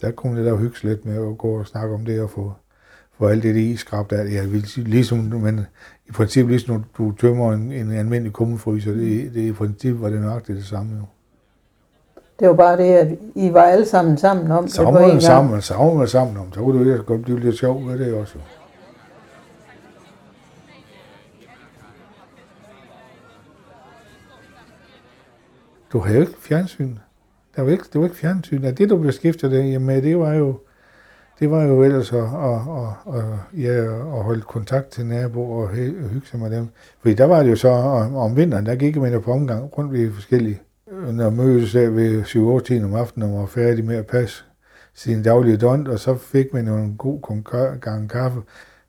der 0.00 0.10
kunne 0.10 0.34
man 0.34 0.44
da 0.44 0.56
hygge 0.56 0.82
lidt 0.82 1.04
med 1.04 1.30
at 1.30 1.38
gå 1.38 1.58
og 1.58 1.66
snakke 1.66 1.94
om 1.94 2.04
det 2.04 2.20
og 2.20 2.30
få, 2.30 2.52
få 3.18 3.26
alt 3.26 3.42
det, 3.42 3.56
i 3.56 3.76
skrabt 3.76 4.12
af. 4.12 4.32
Ja, 4.32 4.44
ligesom, 4.76 5.18
men 5.18 5.66
i 6.06 6.12
princippet, 6.12 6.50
ligesom 6.50 6.74
når 6.74 6.84
du 6.98 7.12
tømmer 7.12 7.52
en, 7.52 7.72
en 7.72 7.92
almindelig 7.92 8.32
kummefryser, 8.32 8.92
det, 8.92 9.34
det 9.34 9.40
i 9.40 9.52
princippet 9.52 10.02
var 10.02 10.10
det 10.10 10.20
nok 10.20 10.46
det, 10.46 10.56
det 10.56 10.64
samme 10.64 10.96
jo. 10.96 11.04
Det 12.40 12.48
var 12.48 12.54
bare 12.54 12.76
det, 12.76 12.94
at 12.94 13.18
I 13.34 13.52
var 13.52 13.62
alle 13.62 13.86
sammen 13.86 14.16
sammen 14.16 14.50
om 14.50 14.66
det 14.66 14.76
på 14.76 14.88
en 14.88 14.94
gang. 14.94 15.22
Sammen, 15.22 15.62
sammen, 15.62 16.08
sammen 16.08 16.36
om, 16.36 16.52
så 16.52 16.60
kunne 16.60 16.90
det 16.90 16.98
jo 16.98 17.02
godt 17.06 17.22
blive 17.22 17.40
lidt 17.40 17.58
sjovt 17.58 17.86
med 17.86 17.98
det 17.98 18.14
også. 18.14 18.38
du 25.94 25.98
havde 25.98 26.16
jo 26.16 26.20
ikke 26.20 26.34
fjernsyn. 26.40 26.96
Der 27.56 27.62
var 27.62 27.70
ikke, 27.70 27.84
det 27.92 28.00
var 28.00 28.06
ikke 28.06 28.16
fjernsyn. 28.16 28.62
Det, 28.62 28.90
du 28.90 28.96
beskæftigede 28.96 29.56
dig 29.56 29.82
med, 29.82 30.02
det 30.02 30.18
var 30.18 30.32
jo, 30.32 30.58
det 31.40 31.50
var 31.50 31.62
jo 31.62 31.82
ellers 31.82 32.12
at, 32.12 32.18
at, 32.18 32.24
at, 32.26 33.14
at, 33.14 33.24
ja, 33.62 33.82
at 34.16 34.24
holde 34.24 34.40
kontakt 34.40 34.88
til 34.88 35.06
naboer 35.06 35.62
og 35.62 35.68
hygge 35.68 36.26
sig 36.26 36.40
med 36.40 36.50
dem. 36.50 36.68
Fordi 37.00 37.14
der 37.14 37.24
var 37.24 37.42
det 37.42 37.50
jo 37.50 37.56
så 37.56 37.68
om, 37.68 38.16
om 38.16 38.36
vinteren, 38.36 38.66
der 38.66 38.74
gik 38.74 38.96
man 38.96 39.12
jo 39.12 39.20
på 39.20 39.32
omgang 39.32 39.78
rundt 39.78 39.92
ved 39.92 40.12
forskellige, 40.12 40.60
når 41.12 41.30
mødtes 41.30 41.72
der 41.72 41.90
ved 41.90 42.24
7 42.24 42.60
10 42.60 42.84
om 42.84 42.94
aftenen 42.94 43.32
og 43.32 43.40
var 43.40 43.46
færdig 43.46 43.84
med 43.84 43.96
at 43.96 44.06
passe 44.06 44.44
sin 44.94 45.22
daglige 45.22 45.56
dont, 45.56 45.88
og 45.88 45.98
så 45.98 46.16
fik 46.16 46.52
man 46.52 46.66
jo 46.66 46.76
en 46.76 46.96
god 46.96 47.80
gang 47.80 48.10
kaffe. 48.10 48.40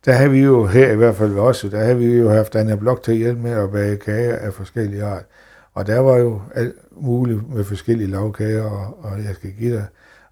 Der 0.05 0.13
har 0.13 0.27
vi 0.27 0.39
jo 0.39 0.65
her 0.65 0.91
i 0.91 0.95
hvert 0.95 1.15
fald 1.15 1.37
også, 1.37 1.69
der 1.69 1.83
har 1.85 1.93
vi 1.93 2.05
jo 2.05 2.29
haft 2.29 2.55
Anna 2.55 2.75
Blok 2.75 3.03
til 3.03 3.11
at 3.11 3.17
hjælpe 3.17 3.41
med 3.41 3.51
at 3.51 3.71
bage 3.71 3.97
kager 3.97 4.35
af 4.35 4.53
forskellige 4.53 5.03
art. 5.03 5.25
Og 5.73 5.87
der 5.87 5.99
var 5.99 6.17
jo 6.17 6.41
alt 6.55 6.75
muligt 6.91 7.53
med 7.53 7.63
forskellige 7.63 8.11
lavkager, 8.11 8.63
og, 8.63 9.03
og 9.03 9.23
jeg 9.23 9.35
skal 9.35 9.51
give 9.51 9.75
dig, 9.75 9.85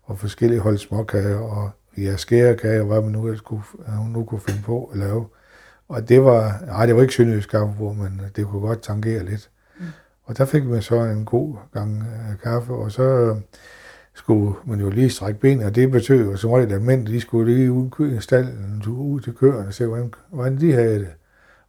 og 0.04 0.20
forskellige 0.20 0.60
hold 0.60 0.78
småkager, 0.78 1.40
og 1.40 1.70
ja, 1.98 2.16
skærekager, 2.16 2.84
hvad 2.84 3.02
man 3.02 3.12
nu 3.12 3.26
ellers 3.26 3.42
kunne, 3.42 3.62
hun 3.88 4.12
nu 4.12 4.24
kunne 4.24 4.42
finde 4.42 4.62
på 4.66 4.90
at 4.94 5.00
lave. 5.00 5.26
Og 5.90 6.10
det 6.10 6.24
var, 6.24 6.64
nej, 6.66 6.86
det 6.86 6.96
var 6.96 7.02
ikke 7.02 7.14
sønderjysk 7.14 7.50
kaffebord, 7.50 7.96
men 7.96 8.22
det 8.36 8.46
kunne 8.46 8.62
godt 8.62 8.82
tangere 8.82 9.26
lidt. 9.26 9.50
Og 10.26 10.38
der 10.38 10.46
fik 10.46 10.66
man 10.66 10.82
så 10.82 10.96
en 10.96 11.26
god 11.26 11.56
gang 11.74 11.98
uh, 11.98 12.40
kaffe, 12.44 12.74
og 12.74 12.92
så 12.92 13.04
øh, 13.04 13.36
skulle 14.14 14.56
man 14.66 14.80
jo 14.80 14.90
lige 14.90 15.10
strække 15.10 15.40
benene, 15.40 15.66
og 15.66 15.76
det 15.76 15.92
betød 15.92 16.26
jo 16.26 16.38
som 16.38 16.52
regel, 16.52 16.74
at 16.74 16.82
mænd 16.82 17.08
de 17.08 17.22
skulle 17.22 17.54
lige 17.54 17.72
ud 17.72 18.12
i 18.18 18.20
stallen, 18.20 18.84
ud 18.88 19.20
til 19.20 19.34
køerne 19.34 19.68
og 19.68 19.74
se, 19.74 19.86
hvordan, 19.86 20.14
hvordan 20.30 20.60
de 20.60 20.74
havde 20.74 21.00
det. 21.00 21.10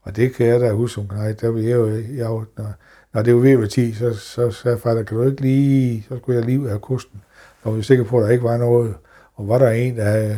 Og 0.02 0.16
det 0.16 0.34
kan 0.34 0.46
jeg 0.46 0.60
da 0.60 0.72
huske 0.72 0.94
som 0.94 1.08
knægt, 1.08 1.40
der 1.40 1.52
blev 1.52 1.64
jeg 1.64 1.74
jo, 1.76 1.88
jeg, 1.96 2.44
når, 2.56 2.72
når 3.12 3.22
det 3.22 3.34
var 3.34 3.40
ved 3.40 3.62
at 3.62 3.70
10, 3.70 3.92
så, 3.92 4.14
så 4.14 4.50
sagde 4.50 4.78
far, 4.78 4.94
der 4.94 5.02
kan 5.02 5.16
du 5.16 5.22
ikke 5.26 5.40
lige, 5.40 6.06
så 6.08 6.18
skulle 6.18 6.38
jeg 6.38 6.46
lige 6.46 6.60
ud 6.60 6.66
af 6.66 6.80
kusten. 6.80 7.22
Og 7.62 7.72
vi 7.72 7.76
var 7.76 7.82
sikre 7.82 8.04
på, 8.04 8.18
at 8.18 8.24
der 8.24 8.30
ikke 8.30 8.44
var 8.44 8.56
noget. 8.56 8.94
Og 9.34 9.48
var 9.48 9.58
der 9.58 9.70
en, 9.70 9.96
der 9.96 10.36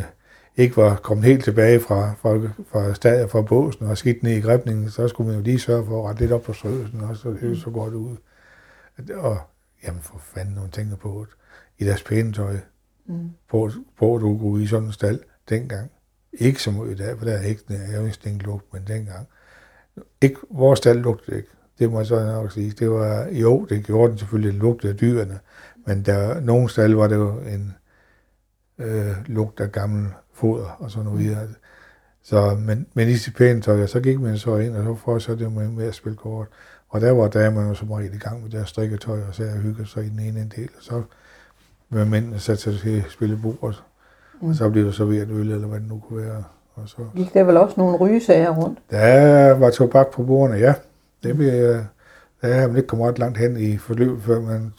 ikke 0.56 0.76
var 0.76 0.96
kommet 0.96 1.26
helt 1.26 1.44
tilbage 1.44 1.80
fra, 1.80 2.14
fra, 2.14 2.38
fra, 2.72 2.94
stadiet, 2.94 3.30
fra 3.30 3.42
båsen 3.42 3.86
og 3.86 3.98
skidt 3.98 4.22
ned 4.22 4.32
i 4.32 4.40
grebningen, 4.40 4.90
så 4.90 5.08
skulle 5.08 5.26
man 5.26 5.36
jo 5.36 5.42
lige 5.42 5.58
sørge 5.58 5.86
for 5.86 6.02
at 6.02 6.08
rette 6.08 6.20
lidt 6.20 6.32
op 6.32 6.42
på 6.42 6.52
strøgelsen, 6.52 7.00
og 7.00 7.16
så 7.16 7.30
det 7.30 7.58
så 7.58 7.70
godt 7.70 7.94
ud. 7.94 8.16
Og 9.14 9.38
jamen 9.86 10.00
for 10.02 10.18
fanden, 10.18 10.54
nogle 10.54 10.70
tænker 10.70 10.96
på 10.96 11.26
det. 11.28 11.36
I 11.78 11.88
deres 11.88 12.02
pæne 12.02 12.32
tøj. 12.32 12.56
Mm. 13.06 13.30
På, 13.50 13.70
på, 13.98 14.16
at 14.16 14.20
du 14.20 14.38
kunne 14.38 14.62
i 14.62 14.66
sådan 14.66 14.86
en 14.86 14.92
stald 14.92 15.20
dengang. 15.48 15.90
Ikke 16.32 16.62
som 16.62 16.90
i 16.90 16.94
dag, 16.94 17.18
for 17.18 17.24
der 17.24 17.32
er 17.32 17.42
ikke, 17.42 17.62
jeg 17.92 18.04
vidste 18.04 18.30
ikke 18.30 18.44
lugt, 18.44 18.72
men 18.72 18.82
dengang. 18.86 19.28
Ikke, 20.20 20.36
vores 20.50 20.78
stald 20.78 20.98
lugtede 20.98 21.36
ikke. 21.36 21.48
Det 21.78 21.90
må 21.90 21.98
jeg 21.98 22.06
så 22.06 22.26
nok 22.26 22.52
sige. 22.52 22.70
Det 22.70 22.90
var, 22.90 23.28
jo, 23.28 23.64
det 23.64 23.84
gjorde 23.84 24.10
den 24.10 24.18
selvfølgelig, 24.18 24.52
den 24.52 24.60
lugte 24.60 24.88
af 24.88 24.96
dyrene, 24.96 25.38
men 25.86 26.02
der, 26.02 26.40
nogle 26.40 26.68
steder 26.68 26.94
var 26.94 27.06
det 27.06 27.16
jo 27.16 27.38
en 27.38 27.74
øh, 28.78 29.16
lugt 29.26 29.60
af 29.60 29.72
gammel 29.72 30.08
foder 30.34 30.76
og 30.78 30.90
sådan 30.90 31.04
noget 31.04 31.20
videre. 31.20 31.48
Så, 32.22 32.56
men, 32.58 32.86
men 32.94 33.08
i 33.08 33.14
sit 33.14 33.34
pæne 33.34 33.60
tøj, 33.60 33.86
så 33.86 34.00
gik 34.00 34.20
man 34.20 34.38
så 34.38 34.56
ind, 34.56 34.76
og 34.76 34.84
så 34.84 35.04
fortsatte 35.04 35.44
det 35.44 35.52
med, 35.52 35.68
med 35.68 35.86
at 35.86 35.94
spille 35.94 36.16
kort. 36.16 36.46
Og 36.88 37.00
der 37.00 37.12
var 37.12 37.28
damerne 37.28 37.76
som 37.76 37.92
regel 37.92 38.14
i 38.14 38.18
gang 38.18 38.42
med 38.42 38.50
deres 38.50 38.68
strikketøj, 38.68 39.20
og 39.28 39.34
så 39.34 39.44
jeg 39.44 39.52
hyggede 39.52 39.86
sig 39.86 40.04
i 40.04 40.08
den 40.08 40.20
ene 40.20 40.50
del, 40.56 40.68
og 40.76 40.82
så 40.82 41.02
med 41.88 42.04
mændene 42.04 42.38
satte 42.38 42.62
sig 42.62 42.80
til 42.80 43.02
at 43.06 43.10
spille 43.10 43.38
bordet. 43.42 43.82
Mm. 44.40 44.48
Og 44.48 44.54
så 44.54 44.70
blev 44.70 44.84
der 44.84 44.92
serveret 44.92 45.28
øl, 45.30 45.50
eller 45.50 45.68
hvad 45.68 45.80
det 45.80 45.88
nu 45.88 46.02
kunne 46.08 46.22
være. 46.22 46.44
Og 46.74 46.88
så... 46.88 46.96
Gik 47.16 47.34
der 47.34 47.44
vel 47.44 47.56
også 47.56 47.74
nogle 47.78 47.96
rygesager 47.96 48.50
rundt? 48.50 48.78
Der 48.90 49.52
var 49.52 49.70
tobak 49.70 50.10
på 50.12 50.22
bordene, 50.22 50.58
ja. 50.58 50.74
Det 51.22 51.36
bliver, 51.36 51.84
der 52.42 52.48
er 52.48 52.66
man 52.66 52.76
ikke 52.76 52.86
kommet 52.86 53.08
ret 53.08 53.18
langt 53.18 53.38
hen 53.38 53.56
i 53.56 53.76
forløbet, 53.76 54.22
før 54.22 54.40
man, 54.40 54.72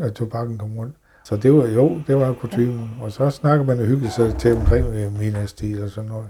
at 0.00 0.12
tobakken 0.12 0.58
kom 0.58 0.78
rundt. 0.78 0.94
Så 1.24 1.36
det 1.36 1.52
var 1.54 1.66
jo, 1.66 2.00
det 2.06 2.16
var 2.16 2.32
kutumen. 2.32 2.90
Og 3.00 3.12
så 3.12 3.30
snakker 3.30 3.66
man 3.66 3.78
og 3.78 3.86
hyggeligt 3.86 4.14
sig 4.14 4.34
til 4.38 4.56
omkring 4.56 5.18
minastil 5.18 5.84
og 5.84 5.90
sådan 5.90 6.10
noget. 6.10 6.24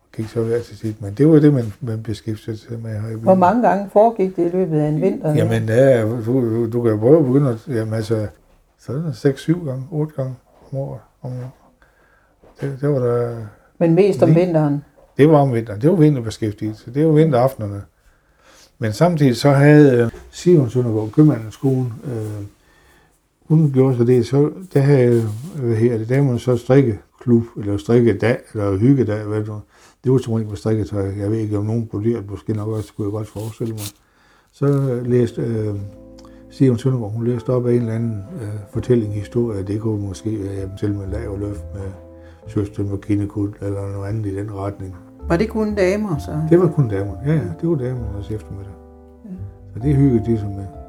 Og 0.00 0.16
gik 0.16 0.28
så 0.28 0.42
hver 0.42 0.60
til 0.60 0.78
sit. 0.78 1.02
Men 1.02 1.14
det 1.14 1.28
var 1.28 1.38
det, 1.38 1.54
man, 1.54 1.72
man 1.80 2.02
beskæftigede 2.02 2.58
sig 2.58 2.80
med 2.82 3.00
her 3.00 3.08
i 3.08 3.14
Hvor 3.14 3.34
mange 3.34 3.68
gange 3.68 3.90
foregik 3.92 4.36
det 4.36 4.46
i 4.46 4.56
løbet 4.56 4.78
af 4.78 4.88
en 4.88 5.00
vinter? 5.00 5.34
Jamen, 5.34 5.68
ja, 5.68 6.02
du, 6.02 6.70
du 6.70 6.82
kan 6.82 6.98
prøve 6.98 7.18
at 7.18 7.24
begynde 7.24 7.50
at, 7.50 7.68
jamen 7.68 7.94
altså, 7.94 8.26
så 8.78 8.92
det 8.92 9.26
6-7 9.26 9.66
gange, 9.66 9.84
8 9.90 10.12
gange 10.16 10.34
om 10.72 10.78
året. 10.78 11.00
Om 11.22 11.32
året. 11.32 11.50
Det, 12.60 12.78
det 12.80 12.88
var 12.88 12.98
der... 12.98 13.36
Men 13.78 13.94
mest 13.94 14.22
om 14.22 14.34
vinteren? 14.34 14.84
Det 15.16 15.28
var 15.28 15.38
om 15.38 15.54
vinteren. 15.54 15.80
Det 15.80 15.90
var 15.90 15.96
vinterbeskæftigelse. 15.96 16.94
Det 16.94 17.06
var 17.06 17.12
vinteraftenerne. 17.12 17.82
Men 18.78 18.92
samtidig 18.92 19.36
så 19.36 19.50
havde 19.50 19.98
øh, 19.98 20.10
Simon 20.30 20.70
Søndergaard, 20.70 21.10
købmandens 21.10 21.56
kone, 21.56 21.86
øh, 22.04 22.44
hun 23.48 23.70
gjorde 23.74 23.96
så 23.96 24.04
det, 24.04 24.26
så 24.26 24.50
der 24.74 24.80
havde, 24.80 25.22
hvad 25.56 25.76
her, 25.76 25.98
det 25.98 26.08
der 26.08 26.22
man 26.22 26.38
så 26.38 26.56
strikkeklub, 26.56 27.42
eller 27.56 27.76
strikkedag, 27.76 28.38
eller 28.52 28.76
hyggedag, 28.76 29.24
hvad 29.24 29.38
det 29.38 29.52
Det 30.04 30.12
var 30.12 30.18
som 30.18 30.32
regel 30.32 30.48
med 30.48 30.56
strikketøj. 30.56 31.12
Jeg 31.18 31.30
ved 31.30 31.38
ikke, 31.38 31.58
om 31.58 31.64
nogen 31.64 31.86
på 31.86 32.00
det, 32.00 32.30
måske 32.30 32.52
nok 32.52 32.68
også, 32.68 32.88
skulle 32.88 33.06
jeg 33.06 33.12
godt 33.12 33.28
forestille 33.28 33.72
mig. 33.72 33.82
Så 34.52 34.66
øh, 34.66 35.06
læste 35.06 35.42
øh, 35.42 35.74
Simon 36.50 36.78
Søndergaard, 36.78 37.12
hun 37.12 37.26
læste 37.26 37.50
op 37.50 37.66
af 37.66 37.72
en 37.72 37.78
eller 37.78 37.94
anden 37.94 38.22
øh, 38.42 38.48
fortælling, 38.72 39.14
historie, 39.14 39.62
det 39.62 39.80
kunne 39.80 40.06
måske 40.06 40.38
være 40.44 40.70
selv 40.76 40.94
med 40.94 41.06
lav 41.06 41.38
løft 41.38 41.64
med 41.74 41.90
søster 42.46 42.84
med 42.84 42.98
kinekut, 42.98 43.54
eller 43.60 43.92
noget 43.92 44.08
andet 44.08 44.26
i 44.26 44.36
den 44.36 44.54
retning. 44.54 44.96
Var 45.28 45.36
det 45.36 45.48
kun 45.48 45.74
damer 45.74 46.18
så? 46.18 46.40
Det 46.50 46.60
var 46.60 46.68
kun 46.68 46.88
damer. 46.88 47.12
Ja, 47.26 47.32
ja, 47.32 47.44
det 47.60 47.68
var 47.68 47.76
damer 47.76 48.14
også 48.18 48.34
eftermiddag. 48.34 48.72
Ja. 49.24 49.30
Så 49.74 49.78
det 49.86 49.96
hyggede 49.96 50.24
de 50.26 50.38
sig 50.38 50.48
med. 50.48 50.81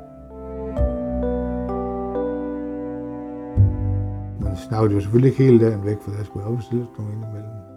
Snakkede 4.68 4.94
jo 4.94 5.02
selvfølgelig 5.02 5.30
ikke 5.32 5.44
hele 5.44 5.60
dagen 5.66 5.86
væk, 5.86 5.98
for 6.02 6.12
der 6.12 6.24
skulle 6.24 6.44
jeg 6.44 6.52
op 6.52 6.58
og 6.58 6.64
stille 6.64 6.88
nogle 6.98 7.14
indimellem. 7.14 7.73